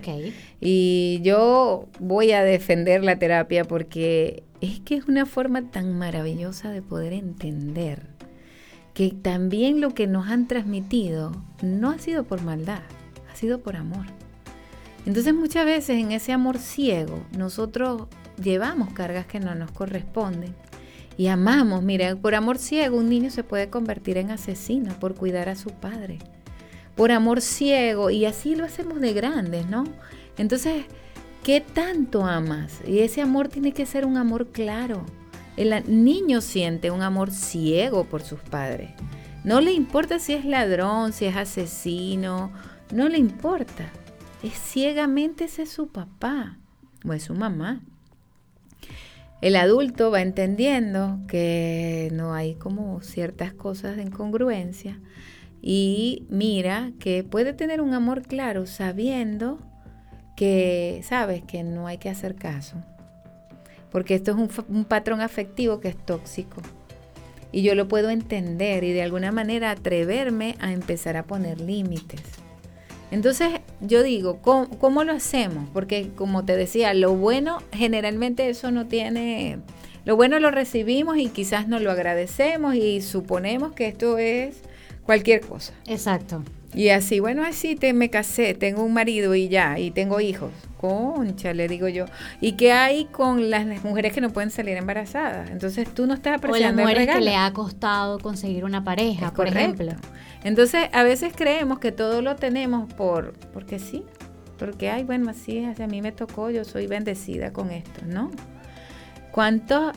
Y 0.61 1.21
yo 1.23 1.89
voy 1.99 2.33
a 2.33 2.43
defender 2.43 3.03
la 3.05 3.19
terapia 3.19 3.65
porque 3.65 4.45
es 4.61 4.81
que 4.81 4.97
es 4.97 5.07
una 5.07 5.27
forma 5.27 5.71
tan 5.71 5.99
maravillosa 5.99 6.71
de 6.71 6.83
poder 6.83 7.13
entender 7.13 8.07
que 8.95 9.11
también 9.11 9.81
lo 9.81 9.95
que 9.95 10.07
nos 10.07 10.29
han 10.29 10.47
transmitido 10.47 11.33
no 11.63 11.91
ha 11.91 11.99
sido 11.99 12.25
por 12.25 12.43
maldad, 12.43 12.83
ha 13.31 13.37
sido 13.37 13.61
por 13.61 13.77
amor. 13.77 14.07
Entonces 15.07 15.35
muchas 15.35 15.65
veces 15.65 15.99
en 15.99 16.13
ese 16.13 16.33
amor 16.33 16.59
ciego 16.59 17.25
nosotros 17.37 18.09
llevamos 18.43 18.93
cargas 18.93 19.27
que 19.27 19.41
no 19.41 19.55
nos 19.55 19.71
corresponden 19.73 20.55
y 21.17 21.27
amamos. 21.27 21.83
Mira, 21.83 22.15
por 22.17 22.35
amor 22.35 22.59
ciego 22.59 22.97
un 22.97 23.09
niño 23.09 23.31
se 23.31 23.45
puede 23.45 23.69
convertir 23.69 24.17
en 24.19 24.31
asesino 24.31 24.95
por 25.01 25.15
cuidar 25.15 25.49
a 25.49 25.57
su 25.57 25.71
padre 25.71 26.19
por 26.95 27.11
amor 27.11 27.41
ciego 27.41 28.11
y 28.11 28.27
así 28.27 28.55
lo 28.55 28.65
hacemos 28.65 29.01
de 29.01 29.13
grandes, 29.13 29.67
¿no? 29.69 29.85
Entonces, 30.37 30.85
¿qué 31.43 31.61
tanto 31.61 32.25
amas? 32.25 32.81
Y 32.87 33.01
ese 33.01 33.23
amor 33.23 33.49
tiene 33.49 33.73
que 33.73 33.87
ser 33.87 34.05
un 34.05 34.17
amor 34.17 34.49
claro. 34.49 35.05
El 35.57 35.83
niño 35.87 36.41
siente 36.41 36.91
un 36.91 37.03
amor 37.03 37.31
ciego 37.31 38.05
por 38.05 38.23
sus 38.23 38.41
padres. 38.41 38.91
No 39.45 39.61
le 39.61 39.73
importa 39.73 40.19
si 40.19 40.35
es 40.35 40.45
ladrón, 40.45 41.13
si 41.13 41.27
es 41.27 41.37
asesino, 41.37 42.53
no 42.93 43.09
le 43.09 43.19
importa. 43.19 43.91
Es 44.43 44.55
ciegamente 44.55 45.45
ese 45.45 45.63
es 45.63 45.71
su 45.71 45.89
papá 45.89 46.59
o 47.07 47.13
es 47.13 47.23
su 47.25 47.35
mamá. 47.35 47.83
El 49.41 49.57
adulto 49.57 50.11
va 50.11 50.21
entendiendo 50.21 51.19
que 51.29 52.11
no 52.13 52.35
hay 52.35 52.55
como 52.55 53.01
ciertas 53.03 53.53
cosas 53.53 53.97
de 53.97 54.03
incongruencia 54.03 55.01
y 55.61 56.27
mira 56.29 56.93
que 56.99 57.23
puede 57.23 57.53
tener 57.53 57.81
un 57.81 57.95
amor 57.95 58.23
claro 58.23 58.67
sabiendo 58.67 59.59
que 60.37 61.01
sabes 61.05 61.43
que 61.43 61.63
no 61.63 61.87
hay 61.87 61.99
que 61.99 62.09
hacer 62.09 62.35
caso. 62.35 62.83
Porque 63.93 64.15
esto 64.15 64.33
es 64.33 64.59
un, 64.69 64.85
patrón 64.85 65.21
afectivo 65.21 65.79
que 65.79 65.89
es 65.89 65.97
tóxico. 65.97 66.63
Y 67.53 67.63
yo 67.63 67.75
lo 67.75 67.87
puedo 67.87 68.11
entender 68.11 68.83
y 68.83 68.93
de 68.93 69.03
alguna 69.03 69.31
manera 69.31 69.71
atreverme 69.71 70.57
a 70.59 70.73
empezar 70.73 71.17
a 71.17 71.27
poner 71.27 71.61
límites. 71.61 72.42
Entonces 73.13 73.61
yo 73.81 74.03
digo, 74.03 74.39
¿cómo, 74.41 74.71
¿cómo, 74.79 75.05
lo 75.05 75.13
hacemos? 75.13 75.69
Porque 75.75 76.09
como 76.17 76.47
te 76.47 76.57
decía, 76.57 76.95
lo 76.95 77.15
bueno 77.15 77.59
generalmente 77.71 78.49
eso 78.49 78.71
no 78.71 78.87
tiene, 78.87 79.59
lo 80.07 80.17
bueno 80.17 80.41
lo 80.41 80.51
recibimos 80.51 81.19
y 81.19 81.29
quizás 81.29 81.69
no 81.69 81.79
lo 81.79 81.91
agradecemos 81.91 82.75
y 82.75 83.03
suponemos 83.03 83.73
que 83.73 83.87
esto 83.87 84.17
es 84.17 84.63
cualquier 85.05 85.43
cosa. 85.43 85.75
Exacto. 85.87 86.43
Y 86.75 86.89
así, 86.89 87.21
bueno, 87.21 87.45
así 87.45 87.77
te, 87.77 87.93
me 87.93 88.09
casé, 88.09 88.55
tengo 88.55 88.83
un 88.83 88.95
marido 88.95 89.35
y 89.35 89.49
ya, 89.49 89.79
y 89.79 89.91
tengo 89.91 90.21
hijos. 90.21 90.51
concha, 90.81 91.53
le 91.53 91.69
digo 91.69 91.89
yo. 91.89 92.07
¿Y 92.41 92.53
qué 92.53 92.73
hay 92.73 93.05
con 93.05 93.51
las 93.51 93.67
mujeres 93.85 94.15
que 94.15 94.23
no 94.23 94.31
pueden 94.31 94.51
salir 94.51 94.79
embarazadas? 94.79 95.51
Entonces 95.51 95.87
tú 95.93 96.07
no 96.07 96.15
estás 96.15 96.39
apreciando 96.39 96.83
o 96.83 96.87
las 96.87 96.95
mujeres 96.97 97.15
que 97.15 97.21
le 97.21 97.37
ha 97.37 97.53
costado 97.53 98.19
conseguir 98.21 98.65
una 98.65 98.83
pareja, 98.83 99.35
por 99.35 99.49
ejemplo. 99.49 99.93
Entonces 100.45 100.89
a 100.93 101.03
veces 101.03 101.33
creemos 101.37 101.79
que 101.79 101.93
todo 101.93 102.23
lo 102.23 102.37
tenemos 102.37 102.93
por 102.95 103.33
porque 103.53 103.79
sí, 103.79 104.05
porque 104.59 104.91
ay 104.91 105.05
bueno 105.05 105.31
así 105.31 105.59
es, 105.59 105.81
a 105.81 105.87
mí 105.87 106.03
me 106.03 106.13
tocó, 106.13 106.51
yo 106.51 106.65
soy 106.65 106.87
bendecida 106.87 107.53
con 107.53 107.71
esto, 107.71 108.05
¿no? 108.07 108.31
¿Cuántas 109.33 109.95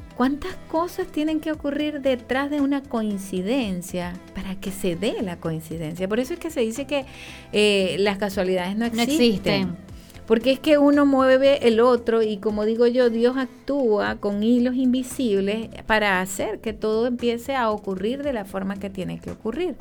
cosas 0.71 1.07
tienen 1.07 1.41
que 1.41 1.51
ocurrir 1.51 1.99
detrás 1.99 2.49
de 2.49 2.61
una 2.61 2.81
coincidencia 2.81 4.13
para 4.33 4.55
que 4.55 4.71
se 4.71 4.95
dé 4.95 5.21
la 5.21 5.37
coincidencia? 5.37 6.07
Por 6.07 6.21
eso 6.21 6.33
es 6.33 6.39
que 6.39 6.49
se 6.49 6.61
dice 6.61 6.87
que 6.87 7.05
eh, 7.51 7.97
las 7.99 8.17
casualidades 8.17 8.77
no 8.77 8.85
existen. 8.85 9.07
No 9.07 9.23
existen. 9.23 9.77
Porque 10.25 10.53
es 10.53 10.59
que 10.59 10.77
uno 10.77 11.05
mueve 11.05 11.67
el 11.67 11.81
otro 11.81 12.23
y 12.23 12.37
como 12.37 12.65
digo 12.65 12.87
yo, 12.87 13.09
Dios 13.09 13.37
actúa 13.37 14.15
con 14.15 14.41
hilos 14.41 14.75
invisibles 14.75 15.69
para 15.85 16.21
hacer 16.21 16.61
que 16.61 16.73
todo 16.73 17.05
empiece 17.05 17.55
a 17.55 17.69
ocurrir 17.69 18.23
de 18.23 18.33
la 18.33 18.45
forma 18.45 18.77
que 18.77 18.89
tiene 18.89 19.19
que 19.19 19.31
ocurrir. 19.31 19.75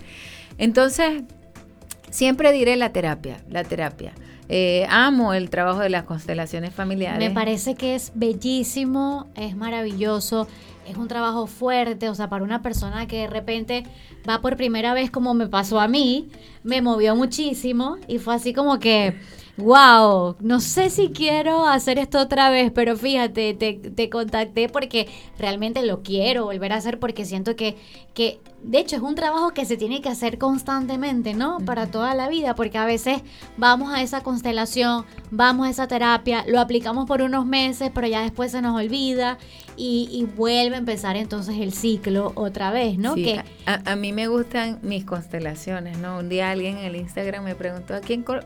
Entonces, 0.59 1.23
siempre 2.11 2.53
diré 2.53 2.77
la 2.77 2.93
terapia, 2.93 3.39
la 3.51 3.65
terapia. 3.65 4.13
Eh, 4.49 4.87
amo 4.91 5.33
el 5.33 5.49
trabajo 5.49 5.81
de 5.81 5.89
las 5.89 6.05
constelaciones 6.05 6.75
familiares. 6.75 7.19
Me 7.19 7.35
parece 7.35 7.75
que 7.75 7.95
es 7.95 8.13
bellísimo, 8.15 9.27
es 9.35 9.57
maravilloso, 9.57 10.47
es 10.87 10.97
un 10.97 11.09
trabajo 11.09 11.47
fuerte, 11.47 12.11
o 12.11 12.15
sea, 12.15 12.29
para 12.29 12.45
una 12.45 12.61
persona 12.61 13.07
que 13.07 13.21
de 13.21 13.27
repente 13.27 13.85
va 14.29 14.43
por 14.43 14.57
primera 14.57 14.93
vez 14.93 15.11
como 15.11 15.33
me 15.33 15.47
pasó 15.47 15.81
a 15.81 15.89
mí, 15.89 16.29
me 16.63 16.83
movió 16.83 17.17
muchísimo 17.17 17.97
y 18.07 18.19
fue 18.19 18.35
así 18.35 18.53
como 18.53 18.79
que 18.79 19.15
wow, 19.57 20.37
no 20.41 20.61
sé 20.61 20.91
si 20.91 21.11
quiero 21.11 21.67
hacer 21.67 21.99
esto 21.99 22.19
otra 22.19 22.51
vez, 22.51 22.73
pero 22.75 22.97
fíjate, 22.97 23.55
te, 23.55 23.75
te, 23.75 24.11
contacté 24.11 24.69
porque 24.69 25.09
realmente 25.39 25.85
lo 25.85 26.03
quiero 26.03 26.45
volver 26.45 26.73
a 26.73 26.77
hacer 26.77 26.99
porque 26.99 27.25
siento 27.25 27.55
que, 27.55 27.77
que, 28.15 28.41
de 28.65 28.79
hecho, 28.79 28.97
es 28.97 29.03
un 29.03 29.15
trabajo 29.15 29.51
que 29.51 29.67
se 29.67 29.77
tiene 29.77 30.01
que 30.01 30.09
hacer 30.09 30.39
constantemente, 30.39 31.35
¿no? 31.35 31.59
Para 31.61 31.87
toda 31.87 32.15
la 32.15 32.29
vida, 32.29 32.55
porque 32.55 32.79
a 32.79 32.87
veces 32.87 33.21
vamos 33.59 33.93
a 33.93 34.01
esa 34.01 34.23
constelación, 34.23 35.05
vamos 35.31 35.67
a 35.67 35.71
esa 35.71 35.87
terapia, 35.87 36.45
lo 36.49 36.59
aplicamos 36.61 37.07
por 37.07 37.21
unos 37.21 37.45
meses, 37.45 37.91
pero 37.95 38.07
ya 38.07 38.23
después 38.23 38.53
se 38.53 38.63
nos 38.63 38.75
olvida 38.75 39.39
y, 39.77 40.27
vuelve 40.35 40.77
a 40.77 40.79
empezar 40.79 41.17
entonces 41.17 41.57
el 41.59 41.73
ciclo 41.73 42.33
otra 42.37 42.71
vez, 42.71 42.97
¿no? 42.97 43.15
que, 43.15 43.43
a, 43.67 43.97
mí 43.97 44.13
me 44.13 44.29
gustan 44.29 44.79
mis 44.83 45.05
constelaciones, 45.05 45.99
¿no? 45.99 46.19
Un 46.19 46.31
día 46.31 46.51
alguien 46.51 46.79
en 46.79 46.87
el 46.87 46.97
Instagram 46.97 47.45
me 47.45 47.55
preguntó, 47.55 47.95
¿a 47.95 48.01
quién 48.01 48.23
con, 48.23 48.41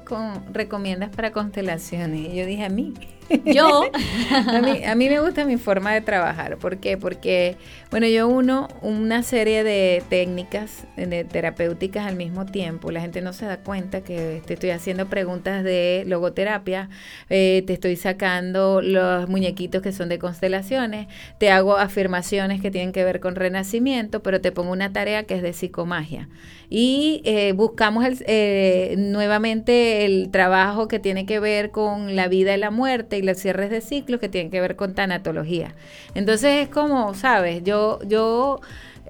recomiendas 0.52 1.14
para 1.14 1.30
constelaciones? 1.30 2.32
Y 2.32 2.36
yo 2.36 2.44
dije, 2.44 2.64
a 2.64 2.68
mí. 2.68 2.92
Yo. 3.44 3.84
a, 4.30 4.60
mí, 4.60 4.84
a 4.84 4.94
mí 4.94 5.08
me 5.08 5.20
gusta 5.20 5.44
mi 5.44 5.56
forma 5.56 5.92
de 5.92 6.00
trabajar. 6.00 6.56
¿Por 6.58 6.78
qué? 6.78 6.96
Porque, 6.96 7.56
bueno, 7.90 8.06
yo 8.06 8.28
uno 8.28 8.68
una 8.82 9.22
serie 9.22 9.64
de 9.64 10.02
técnicas 10.08 10.86
de 10.96 11.24
terapéuticas 11.24 12.06
al 12.06 12.16
mismo 12.16 12.46
tiempo. 12.46 12.90
La 12.90 13.00
gente 13.00 13.20
no 13.20 13.32
se 13.32 13.46
da 13.46 13.58
cuenta 13.58 14.02
que 14.02 14.42
te 14.46 14.54
estoy 14.54 14.70
haciendo 14.70 15.06
preguntas 15.06 15.64
de 15.64 16.04
logoterapia, 16.06 16.88
eh, 17.28 17.62
te 17.66 17.74
estoy 17.74 17.96
sacando 17.96 18.80
los 18.82 19.28
muñequitos 19.28 19.82
que 19.82 19.92
son 19.92 20.08
de 20.08 20.18
constelaciones, 20.18 21.08
te 21.38 21.50
hago 21.50 21.76
afirmaciones 21.76 22.60
que 22.60 22.70
tienen 22.70 22.92
que 22.92 23.04
ver 23.04 23.20
con 23.20 23.34
renacimiento, 23.36 24.22
pero 24.22 24.40
te 24.40 24.52
pongo 24.52 24.72
una 24.72 24.92
tarea 24.92 25.24
que 25.24 25.34
es 25.34 25.42
de 25.42 25.52
psicomagia. 25.52 26.28
Y 26.70 27.22
eh, 27.24 27.52
buscamos 27.52 28.04
el, 28.04 28.18
eh, 28.26 28.94
nuevamente 28.98 30.04
el 30.04 30.30
trabajo 30.30 30.86
que 30.86 30.98
tiene 30.98 31.24
que 31.24 31.40
ver 31.40 31.70
con 31.70 32.14
la 32.14 32.28
vida 32.28 32.54
y 32.54 32.58
la 32.58 32.70
muerte 32.70 33.17
y 33.18 33.22
los 33.22 33.38
cierres 33.38 33.70
de 33.70 33.80
ciclos 33.80 34.20
que 34.20 34.28
tienen 34.28 34.50
que 34.50 34.60
ver 34.60 34.76
con 34.76 34.94
tanatología. 34.94 35.74
Entonces 36.14 36.66
es 36.66 36.68
como, 36.68 37.14
¿sabes? 37.14 37.62
Yo, 37.64 37.98
yo 38.06 38.60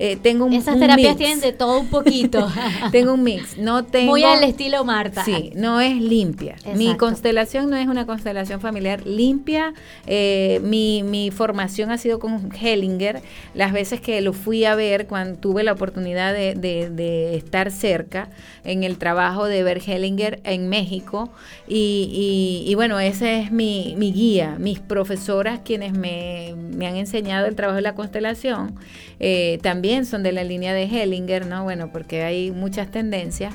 eh, 0.01 0.17
tengo 0.17 0.45
un 0.45 0.53
Esas 0.53 0.79
terapias 0.79 1.17
tienen 1.17 1.41
de 1.41 1.53
todo 1.53 1.81
un 1.81 1.89
poquito. 1.89 2.49
tengo 2.93 3.15
un 3.15 3.25
mix. 3.25 3.59
No 3.59 3.85
tengo, 3.85 4.13
Muy 4.13 4.23
al 4.23 4.45
estilo 4.45 4.85
Marta. 4.85 5.25
Sí, 5.25 5.51
no 5.57 5.81
es 5.81 6.01
limpia. 6.01 6.55
Mi 6.77 6.97
constelación 6.97 7.69
no 7.69 7.77
es 7.77 7.89
una 7.89 8.07
constelación 8.07 8.61
familiar 8.61 9.05
limpia. 9.05 9.75
Eh, 10.07 10.61
mi, 10.63 11.03
mi 11.03 11.33
formación 11.33 11.91
ha 11.91 11.99
sido 11.99 12.21
con 12.21 12.49
Hellinger. 12.53 13.23
Las 13.55 13.73
veces 13.73 14.01
que 14.01 14.21
lo 14.21 14.33
fui 14.33 14.65
a 14.65 14.77
ver, 14.77 15.09
cuando 15.09 15.41
tuve 15.41 15.65
la 15.65 15.73
oportunidad 15.73 16.33
de, 16.33 16.55
de, 16.55 17.37
estar 17.37 17.73
cerca 17.73 18.29
en 18.65 18.85
el 18.85 18.99
trabajo 18.99 19.47
de 19.47 19.65
ver 19.65 19.83
Hellinger 19.85 20.41
en 20.45 20.69
México. 20.69 21.31
Y, 21.67 22.65
y, 22.67 22.75
bueno, 22.77 23.01
ese 23.01 23.41
es 23.41 23.51
mi, 23.51 23.95
mi 23.99 24.13
guía. 24.13 24.57
Mis 24.61 24.79
profesoras, 24.79 25.61
quienes 25.65 25.93
me, 25.93 26.55
me 26.57 26.87
han 26.87 26.97
enseñado 26.97 27.47
el 27.47 27.57
trabajo 27.57 27.77
de 27.77 27.83
la 27.83 27.97
constelación, 27.97 28.77
eh, 29.19 29.59
también 29.63 29.88
son 30.07 30.23
de 30.23 30.33
la 30.33 30.45
línea 30.45 30.75
de 30.75 30.85
Hellinger, 30.85 31.47
¿no? 31.47 31.65
Bueno, 31.65 31.91
porque 31.93 32.23
hay 32.23 32.51
muchas 32.51 32.91
tendencias. 32.91 33.55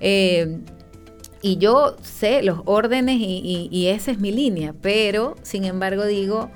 Eh, 0.00 0.58
y 1.42 1.58
yo 1.58 1.96
sé 2.02 2.42
los 2.42 2.60
órdenes 2.64 3.16
y, 3.20 3.68
y, 3.70 3.86
esa 3.88 4.10
es 4.10 4.18
mi 4.18 4.32
línea, 4.32 4.74
pero 4.80 5.36
sin 5.42 5.64
embargo 5.64 6.06
digo, 6.06 6.50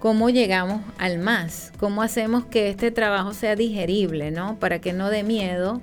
¿cómo 0.00 0.30
llegamos 0.30 0.82
al 0.98 1.18
más? 1.18 1.72
¿Cómo 1.78 2.02
hacemos 2.02 2.44
que 2.46 2.68
este 2.68 2.90
trabajo 2.90 3.34
sea 3.34 3.54
digerible, 3.54 4.32
¿no? 4.32 4.58
Para 4.58 4.80
que 4.80 4.92
no 4.92 5.10
dé 5.10 5.22
miedo, 5.22 5.80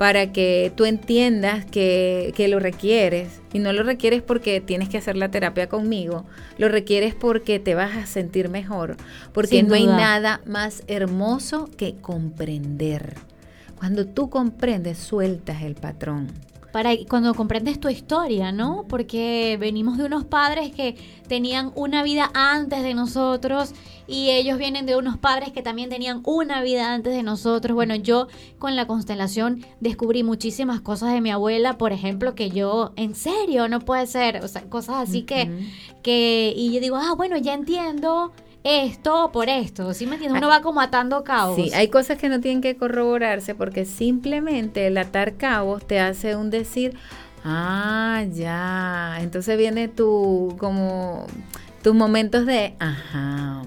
para 0.00 0.32
que 0.32 0.72
tú 0.76 0.86
entiendas 0.86 1.66
que, 1.66 2.46
lo 2.48 2.58
requieres. 2.58 3.42
Y 3.52 3.58
no 3.58 3.74
lo 3.74 3.82
requieres 3.82 4.22
porque 4.22 4.62
tienes 4.62 4.88
que 4.88 4.96
hacer 4.96 5.14
la 5.14 5.30
terapia 5.30 5.68
conmigo, 5.68 6.24
lo 6.56 6.70
requieres 6.70 7.14
porque 7.14 7.58
te 7.58 7.74
vas 7.74 7.94
a 7.98 8.06
sentir 8.06 8.48
mejor, 8.48 8.96
porque 9.34 9.62
no 9.62 9.74
hay 9.74 9.84
nada 9.84 10.40
más 10.46 10.84
hermoso 10.86 11.68
que 11.76 11.96
comprender. 11.96 13.16
Cuando 13.76 14.06
tú 14.06 14.30
comprendes, 14.30 14.96
sueltas 14.96 15.60
el 15.60 15.74
patrón 15.74 16.28
para 16.72 16.90
cuando 17.08 17.34
comprendes 17.34 17.80
tu 17.80 17.88
historia, 17.88 18.52
¿no? 18.52 18.84
Porque 18.88 19.56
venimos 19.60 19.98
de 19.98 20.04
unos 20.04 20.24
padres 20.24 20.72
que 20.72 20.96
tenían 21.28 21.72
una 21.74 22.02
vida 22.02 22.30
antes 22.34 22.82
de 22.82 22.94
nosotros 22.94 23.74
y 24.06 24.30
ellos 24.30 24.58
vienen 24.58 24.86
de 24.86 24.96
unos 24.96 25.18
padres 25.18 25.52
que 25.52 25.62
también 25.62 25.88
tenían 25.88 26.20
una 26.24 26.62
vida 26.62 26.92
antes 26.92 27.14
de 27.14 27.22
nosotros. 27.22 27.74
Bueno, 27.74 27.94
yo 27.94 28.26
con 28.58 28.74
la 28.74 28.86
constelación 28.86 29.64
descubrí 29.80 30.22
muchísimas 30.22 30.80
cosas 30.80 31.12
de 31.12 31.20
mi 31.20 31.30
abuela, 31.30 31.78
por 31.78 31.92
ejemplo, 31.92 32.34
que 32.34 32.50
yo, 32.50 32.92
en 32.96 33.14
serio, 33.14 33.68
no 33.68 33.80
puede 33.80 34.06
ser, 34.06 34.44
o 34.44 34.48
sea, 34.48 34.62
cosas 34.62 35.08
así 35.08 35.22
que, 35.22 35.50
que, 36.02 36.52
y 36.56 36.72
yo 36.72 36.80
digo, 36.80 36.96
ah, 36.96 37.14
bueno, 37.16 37.36
ya 37.36 37.54
entiendo 37.54 38.32
esto 38.64 39.30
por 39.32 39.48
esto, 39.48 39.94
¿sí 39.94 40.06
me 40.06 40.14
entiendes? 40.14 40.38
Uno 40.38 40.52
ah, 40.52 40.58
va 40.58 40.62
como 40.62 40.80
atando 40.80 41.24
cabos. 41.24 41.56
Sí, 41.56 41.70
hay 41.74 41.88
cosas 41.88 42.18
que 42.18 42.28
no 42.28 42.40
tienen 42.40 42.60
que 42.60 42.76
corroborarse 42.76 43.54
porque 43.54 43.84
simplemente 43.84 44.86
el 44.86 44.98
atar 44.98 45.34
cabos 45.34 45.86
te 45.86 45.98
hace 45.98 46.36
un 46.36 46.50
decir, 46.50 46.94
ah, 47.44 48.24
ya, 48.32 49.18
entonces 49.20 49.56
viene 49.56 49.88
tu, 49.88 50.56
como, 50.58 51.26
tus 51.82 51.94
momentos 51.94 52.46
de, 52.46 52.74
ajá. 52.78 53.62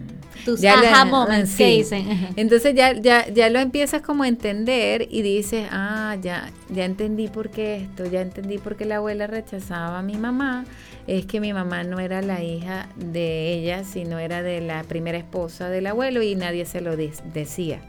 Tus 0.46 0.60
ya 0.60 0.74
ajá 0.78 1.06
moments 1.06 1.58
Entonces 2.36 2.76
ya, 2.76 2.92
ya, 2.92 3.30
ya 3.30 3.50
lo 3.50 3.60
empiezas 3.60 4.02
como 4.02 4.24
a 4.24 4.28
entender 4.28 5.08
y 5.10 5.22
dices, 5.22 5.68
ah, 5.72 6.18
ya, 6.22 6.52
ya 6.70 6.84
entendí 6.84 7.30
por 7.30 7.50
qué 7.50 7.78
esto, 7.78 8.06
ya 8.06 8.22
entendí 8.22 8.58
por 8.58 8.76
qué 8.76 8.84
la 8.86 8.98
abuela 8.98 9.26
rechazaba 9.26 10.00
a 10.00 10.02
mi 10.02 10.18
mamá 10.18 10.66
es 11.08 11.26
que 11.26 11.40
mi 11.40 11.54
mamá 11.54 11.84
no 11.84 12.00
era 12.00 12.22
la 12.22 12.44
hija 12.44 12.88
de 12.96 13.54
ella, 13.54 13.84
sino 13.84 14.20
era 14.20 14.42
de 14.42 14.62
la 14.62 14.84
primera 14.84 15.18
esposa 15.18 15.70
del 15.70 15.88
abuelo 15.88 16.22
y 16.22 16.36
nadie 16.36 16.66
se 16.66 16.82
lo 16.82 16.96
decía. 16.96 17.82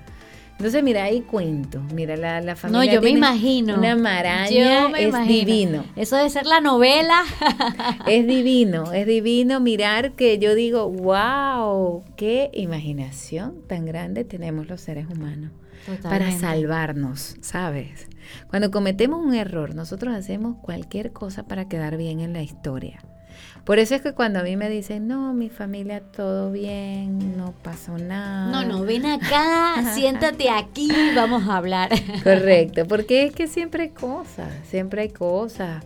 Entonces, 0.52 0.84
mira, 0.84 1.02
ahí 1.04 1.20
cuento. 1.22 1.80
Mira, 1.92 2.16
la, 2.16 2.40
la 2.40 2.54
familia. 2.54 2.86
No, 2.86 2.92
yo 2.92 3.02
me 3.02 3.10
imagino. 3.10 3.76
Una 3.76 3.96
maraña. 3.96 4.88
es 4.96 5.26
divino. 5.26 5.84
Eso 5.96 6.16
de 6.16 6.30
ser 6.30 6.46
la 6.46 6.60
novela. 6.60 7.24
es 8.06 8.26
divino, 8.26 8.92
es 8.92 9.06
divino 9.06 9.58
mirar 9.58 10.12
que 10.12 10.38
yo 10.38 10.54
digo, 10.54 10.88
wow, 10.88 12.04
qué 12.16 12.50
imaginación 12.52 13.62
tan 13.66 13.84
grande 13.84 14.24
tenemos 14.24 14.68
los 14.68 14.80
seres 14.80 15.06
humanos 15.10 15.50
para 16.02 16.30
salvarnos, 16.32 17.36
¿sabes? 17.40 18.08
Cuando 18.48 18.70
cometemos 18.70 19.24
un 19.24 19.34
error, 19.34 19.74
nosotros 19.74 20.14
hacemos 20.14 20.56
cualquier 20.62 21.12
cosa 21.12 21.44
para 21.44 21.68
quedar 21.68 21.96
bien 21.96 22.20
en 22.20 22.32
la 22.32 22.42
historia. 22.42 23.00
Por 23.64 23.78
eso 23.78 23.94
es 23.94 24.02
que 24.02 24.12
cuando 24.12 24.40
a 24.40 24.42
mí 24.42 24.56
me 24.56 24.68
dicen, 24.68 25.08
no, 25.08 25.32
mi 25.32 25.48
familia 25.48 26.00
todo 26.00 26.52
bien, 26.52 27.36
no 27.36 27.52
pasó 27.62 27.96
nada. 27.96 28.50
No, 28.50 28.64
no, 28.64 28.84
ven 28.84 29.06
acá, 29.06 29.82
siéntate 29.94 30.50
aquí, 30.50 30.90
vamos 31.16 31.48
a 31.48 31.56
hablar. 31.56 31.90
Correcto, 32.22 32.86
porque 32.86 33.24
es 33.24 33.32
que 33.32 33.46
siempre 33.46 33.84
hay 33.84 33.90
cosas, 33.90 34.50
siempre 34.68 35.02
hay 35.02 35.08
cosas 35.08 35.82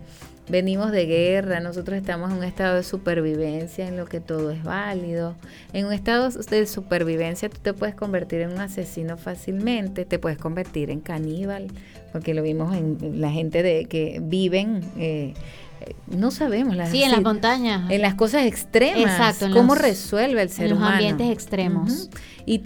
venimos 0.49 0.93
de 0.93 1.07
guerra, 1.07 1.61
nosotros 1.61 1.97
estamos 1.97 2.31
en 2.31 2.39
un 2.39 2.45
estado 2.45 2.77
de 2.77 2.83
supervivencia 2.83 3.87
en 3.87 3.97
lo 3.97 4.07
que 4.07 4.21
todo 4.21 4.51
es 4.51 4.63
válido. 4.63 5.37
En 5.73 5.87
un 5.87 5.93
estado 5.93 6.29
de 6.31 6.67
supervivencia 6.67 7.49
tú 7.49 7.59
te 7.63 7.75
puedes 7.75 7.95
convertir 7.95 8.41
en 8.41 8.53
un 8.53 8.61
asesino 8.61 9.17
fácilmente, 9.17 10.05
te 10.05 10.19
puedes 10.19 10.39
convertir 10.39 10.91
en 10.91 11.01
caníbal, 11.01 11.69
porque 12.13 12.35
lo 12.35 12.43
vimos 12.43 12.77
en 12.77 13.21
la 13.21 13.31
gente 13.31 13.63
de 13.63 13.85
que 13.85 14.21
viven 14.23 14.81
eh, 14.97 15.35
no 16.07 16.31
sabemos 16.31 16.77
las 16.77 16.91
sí 16.91 17.03
en 17.03 17.13
las 17.13 17.23
montañas 17.23 17.91
en 17.91 18.03
las 18.03 18.15
cosas 18.15 18.47
extremas 18.47 19.03
exacto 19.03 19.49
cómo 19.53 19.75
resuelve 19.75 20.43
el 20.43 20.51
ser 20.51 20.65
en 20.65 20.71
los 20.71 20.79
humano. 20.79 20.95
ambientes 20.95 21.31
extremos. 21.31 22.11
Y, 22.51 22.61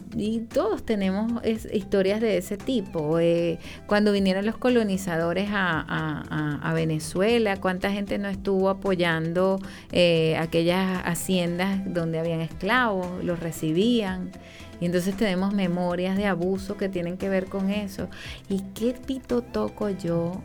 todos 0.54 0.84
tenemos 0.86 1.42
historias 1.44 2.20
de 2.20 2.36
ese 2.36 2.56
tipo 2.56 3.18
eh, 3.18 3.58
cuando 3.88 4.12
vinieron 4.12 4.46
los 4.46 4.56
colonizadores 4.56 5.48
a, 5.52 6.72
Venezuela 6.72 7.56
cuánta 7.56 7.90
gente 7.90 8.16
no 8.16 8.28
estuvo 8.28 8.70
apoyando 8.70 9.58
eh, 9.90 10.36
aquellas 10.38 11.02
haciendas 11.04 11.80
donde 11.92 12.20
habían 12.20 12.40
esclavos 12.40 13.24
los 13.24 13.40
recibían. 13.40 14.30
Y 14.80 14.86
entonces 14.86 15.16
tenemos 15.16 15.52
memorias 15.52 16.16
de 16.16 16.26
abuso 16.26 16.76
que 16.76 16.88
tienen 16.88 17.16
que 17.16 17.28
ver 17.28 17.46
con 17.46 17.70
eso. 17.70 18.08
¿Y 18.48 18.60
qué 18.74 18.94
pito 18.94 19.42
toco 19.42 19.90
yo 19.90 20.40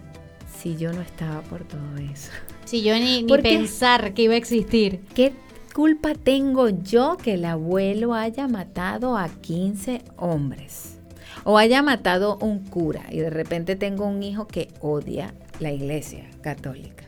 si 0.59 0.77
yo 0.77 0.91
no 0.93 1.01
estaba 1.01 1.41
por 1.41 1.63
todo 1.63 1.97
eso? 1.97 2.31
Si 2.67 2.83
yo 2.83 2.95
ni, 2.95 3.23
ni 3.23 3.37
pensar 3.37 4.13
que 4.13 4.23
iba 4.23 4.33
a 4.33 4.37
existir. 4.37 4.99
¿Qué 5.15 5.31
culpa 5.73 6.15
tengo 6.15 6.67
yo 6.67 7.15
que 7.15 7.35
el 7.35 7.45
abuelo 7.45 8.13
haya 8.13 8.49
matado 8.49 9.15
a 9.15 9.29
15 9.29 10.01
hombres? 10.17 10.99
O 11.45 11.57
haya 11.57 11.81
matado 11.81 12.37
un 12.41 12.65
cura 12.65 13.05
y 13.09 13.19
de 13.19 13.29
repente 13.29 13.77
tengo 13.77 14.05
un 14.05 14.21
hijo 14.21 14.47
que 14.47 14.67
odia 14.81 15.33
la 15.61 15.71
iglesia 15.71 16.29
católica. 16.41 17.05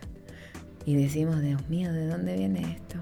Y 0.86 0.95
decimos, 0.95 1.41
Dios 1.41 1.67
mío, 1.67 1.91
¿de 1.91 2.08
dónde 2.08 2.38
viene 2.38 2.62
esto? 2.62 2.95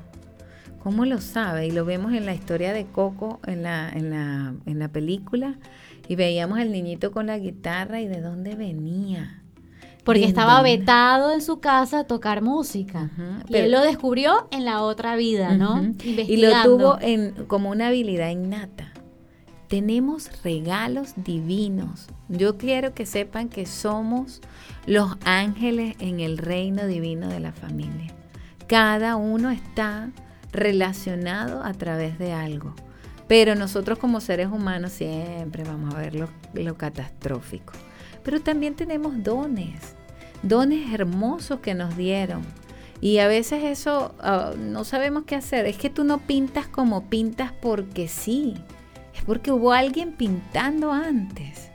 ¿Cómo 0.82 1.06
lo 1.06 1.22
sabe? 1.22 1.67
Y 1.67 1.72
lo 1.72 1.86
vemos 1.86 2.12
en 2.13 2.26
la 2.26 2.34
historia 2.34 2.74
de 2.74 2.88
Coco, 2.88 3.39
en 3.46 3.62
la, 3.62 3.88
en 3.88 4.10
la, 4.10 4.56
en 4.65 4.80
la 4.80 4.88
película, 4.88 5.60
y 6.08 6.15
veíamos 6.15 6.58
al 6.58 6.72
niñito 6.72 7.12
con 7.12 7.28
la 7.28 7.38
guitarra 7.38 8.02
y 8.02 8.08
de 8.08 8.20
dónde 8.20 8.56
venía. 8.56 9.43
Porque 10.08 10.26
estaba 10.26 10.62
vetado 10.62 11.32
en 11.32 11.41
su 11.41 11.60
casa 11.60 12.00
a 12.00 12.04
tocar 12.06 12.41
música. 12.41 13.12
y 13.48 13.56
él 13.56 13.72
lo 13.72 13.82
descubrió 13.82 14.48
en 14.52 14.65
la 14.65 14.82
otra 14.82 15.15
vida, 15.15 15.56
¿no? 15.56 15.93
Y 16.04 16.38
lo 16.38 16.63
tuvo 16.63 16.98
en, 17.00 17.46
como 17.46 17.70
una 17.70 17.88
habilidad 17.88 18.30
innata. 18.30 18.91
Tenemos 19.67 20.32
regalos 20.43 21.13
divinos. 21.17 22.08
Yo 22.30 22.58
quiero 22.58 22.93
que 22.93 23.06
sepan 23.06 23.50
que 23.50 23.65
somos 23.65 24.41
los 24.86 25.17
ángeles 25.26 25.96
en 26.00 26.22
el 26.22 26.38
reino 26.38 26.88
divino 26.88 27.28
de 27.28 27.41
la 27.41 27.52
familia. 27.52 28.13
Cada 28.67 29.17
uno 29.17 29.52
está 29.52 30.10
relacionado 30.54 31.63
a 31.63 31.74
través 31.74 32.17
de 32.17 32.32
algo. 32.32 32.74
Pero 33.28 33.56
nosotros 33.56 34.00
como 34.00 34.22
seres 34.22 34.48
humanos 34.48 34.93
siempre 34.93 35.63
vamos 35.65 35.93
a 35.93 35.98
ver 35.98 36.15
lo, 36.15 36.78
catastrófico. 36.78 37.74
Pero 38.24 38.39
también 38.41 38.76
tenemos 38.76 39.22
dones, 39.22 39.96
dones 40.43 40.93
hermosos 40.93 41.60
que 41.60 41.73
nos 41.73 41.95
dieron. 41.97 42.41
Y 43.00 43.19
a 43.19 43.28
veces 43.28 43.63
eso 43.63 44.15
ah, 44.19 44.54
no 44.58 44.84
sabemos 44.84 45.23
qué 45.26 45.36
hacer. 45.36 45.65
Es 45.65 45.78
que 45.78 45.89
tú 45.89 46.04
no 46.04 46.19
pintas 46.19 46.67
como 46.67 47.10
pintas 47.10 47.52
porque 47.52 48.08
sí. 48.08 48.56
Es 49.15 49.23
porque 49.23 49.52
hubo 49.52 49.71
alguien 49.73 50.13
pintando 50.13 50.91
antes 50.91 51.69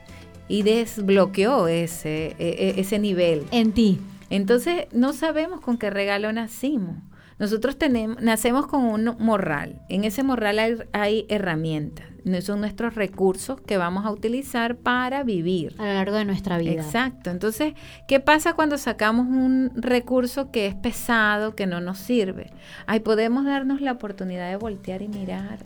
y 0.47 0.63
desbloqueó 0.63 1.67
ese, 1.67 2.35
e, 2.39 2.73
e, 2.77 2.79
ese 2.81 2.99
nivel. 2.99 3.45
En 3.51 3.71
ti. 3.71 3.99
Entonces 4.29 4.87
no 4.91 5.13
sabemos 5.13 5.61
con 5.61 5.77
qué 5.77 5.89
regalo 5.89 6.31
nacimos. 6.33 6.97
Nosotros 7.39 7.77
tenemos, 7.77 8.21
nacemos 8.21 8.67
con 8.67 8.83
un 8.83 9.15
morral. 9.19 9.81
En 9.89 10.03
ese 10.03 10.23
morral 10.23 10.87
hay, 10.91 11.25
herramientas. 11.29 12.05
Son 12.41 12.61
nuestros 12.61 12.95
recursos 12.95 13.59
que 13.61 13.77
vamos 13.77 14.05
a 14.05 14.11
utilizar 14.11 14.77
para 14.77 15.23
vivir. 15.23 15.75
A 15.77 15.85
lo 15.85 15.93
largo 15.93 16.15
de 16.15 16.25
nuestra 16.25 16.57
vida. 16.57 16.81
Exacto. 16.81 17.29
Entonces, 17.29 17.73
¿qué 18.07 18.19
pasa 18.19 18.53
cuando 18.53 18.77
sacamos 18.77 19.27
un 19.27 19.71
recurso 19.75 20.49
que 20.49 20.67
es 20.67 20.75
pesado, 20.75 21.55
que 21.55 21.67
no 21.67 21.81
nos 21.81 21.97
sirve? 21.97 22.51
Ahí 22.87 23.01
podemos 23.01 23.45
darnos 23.45 23.81
la 23.81 23.91
oportunidad 23.91 24.49
de 24.49 24.55
voltear 24.55 25.01
y 25.01 25.09
mirar. 25.09 25.59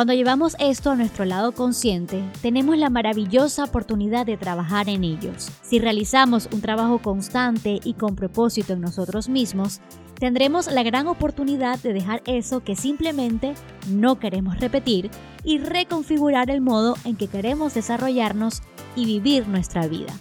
Cuando 0.00 0.14
llevamos 0.14 0.56
esto 0.58 0.90
a 0.90 0.96
nuestro 0.96 1.26
lado 1.26 1.52
consciente, 1.52 2.24
tenemos 2.40 2.78
la 2.78 2.88
maravillosa 2.88 3.64
oportunidad 3.64 4.24
de 4.24 4.38
trabajar 4.38 4.88
en 4.88 5.04
ellos. 5.04 5.50
Si 5.60 5.78
realizamos 5.78 6.48
un 6.54 6.62
trabajo 6.62 7.00
constante 7.00 7.80
y 7.84 7.92
con 7.92 8.16
propósito 8.16 8.72
en 8.72 8.80
nosotros 8.80 9.28
mismos, 9.28 9.82
tendremos 10.18 10.72
la 10.72 10.82
gran 10.84 11.06
oportunidad 11.06 11.78
de 11.80 11.92
dejar 11.92 12.22
eso 12.24 12.64
que 12.64 12.76
simplemente 12.76 13.52
no 13.90 14.18
queremos 14.18 14.58
repetir 14.58 15.10
y 15.44 15.58
reconfigurar 15.58 16.48
el 16.48 16.62
modo 16.62 16.96
en 17.04 17.16
que 17.16 17.28
queremos 17.28 17.74
desarrollarnos 17.74 18.62
y 18.96 19.04
vivir 19.04 19.48
nuestra 19.48 19.86
vida. 19.86 20.14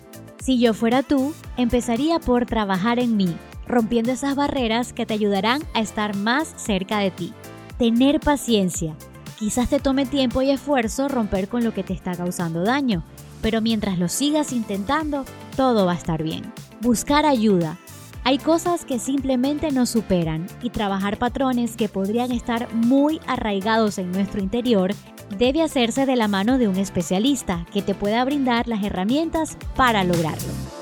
Si 0.44 0.60
yo 0.60 0.74
fuera 0.74 1.04
tú, 1.04 1.34
empezaría 1.56 2.20
por 2.20 2.46
trabajar 2.46 3.00
en 3.00 3.16
mí, 3.16 3.34
rompiendo 3.66 4.12
esas 4.12 4.36
barreras 4.36 4.92
que 4.92 5.06
te 5.06 5.14
ayudarán 5.14 5.62
a 5.74 5.80
estar 5.80 6.18
más 6.18 6.54
cerca 6.58 7.00
de 7.00 7.12
ti. 7.12 7.34
Tener 7.78 8.20
paciencia. 8.20 8.98
Quizás 9.40 9.70
te 9.70 9.80
tome 9.80 10.06
tiempo 10.06 10.42
y 10.42 10.50
esfuerzo 10.50 11.08
romper 11.08 11.48
con 11.48 11.64
lo 11.64 11.74
que 11.74 11.82
te 11.82 11.94
está 11.94 12.14
causando 12.14 12.62
daño, 12.64 13.06
pero 13.42 13.62
mientras 13.62 13.98
lo 13.98 14.10
sigas 14.10 14.52
intentando, 14.52 15.24
todo 15.56 15.86
va 15.86 15.94
a 15.94 15.96
estar 15.96 16.22
bien. 16.22 16.52
Buscar 16.82 17.26
ayuda. 17.26 17.78
Hay 18.26 18.38
cosas 18.38 18.84
que 18.84 19.00
simplemente 19.00 19.72
nos 19.72 19.92
superan 19.92 20.46
y 20.62 20.72
trabajar 20.72 21.18
patrones 21.18 21.78
que 21.78 21.88
podrían 21.88 22.34
estar 22.34 22.68
muy 22.74 23.22
arraigados 23.28 23.98
en 23.98 24.12
nuestro 24.12 24.42
interior 24.42 24.92
debe 25.38 25.62
hacerse 25.62 26.06
de 26.06 26.18
la 26.18 26.28
mano 26.28 26.58
de 26.58 26.68
un 26.68 26.76
especialista 26.76 27.66
que 27.72 27.82
te 27.82 27.96
pueda 27.96 28.26
brindar 28.26 28.68
las 28.68 28.84
herramientas 28.84 29.58
para 29.74 30.04
lograrlo. 30.04 30.79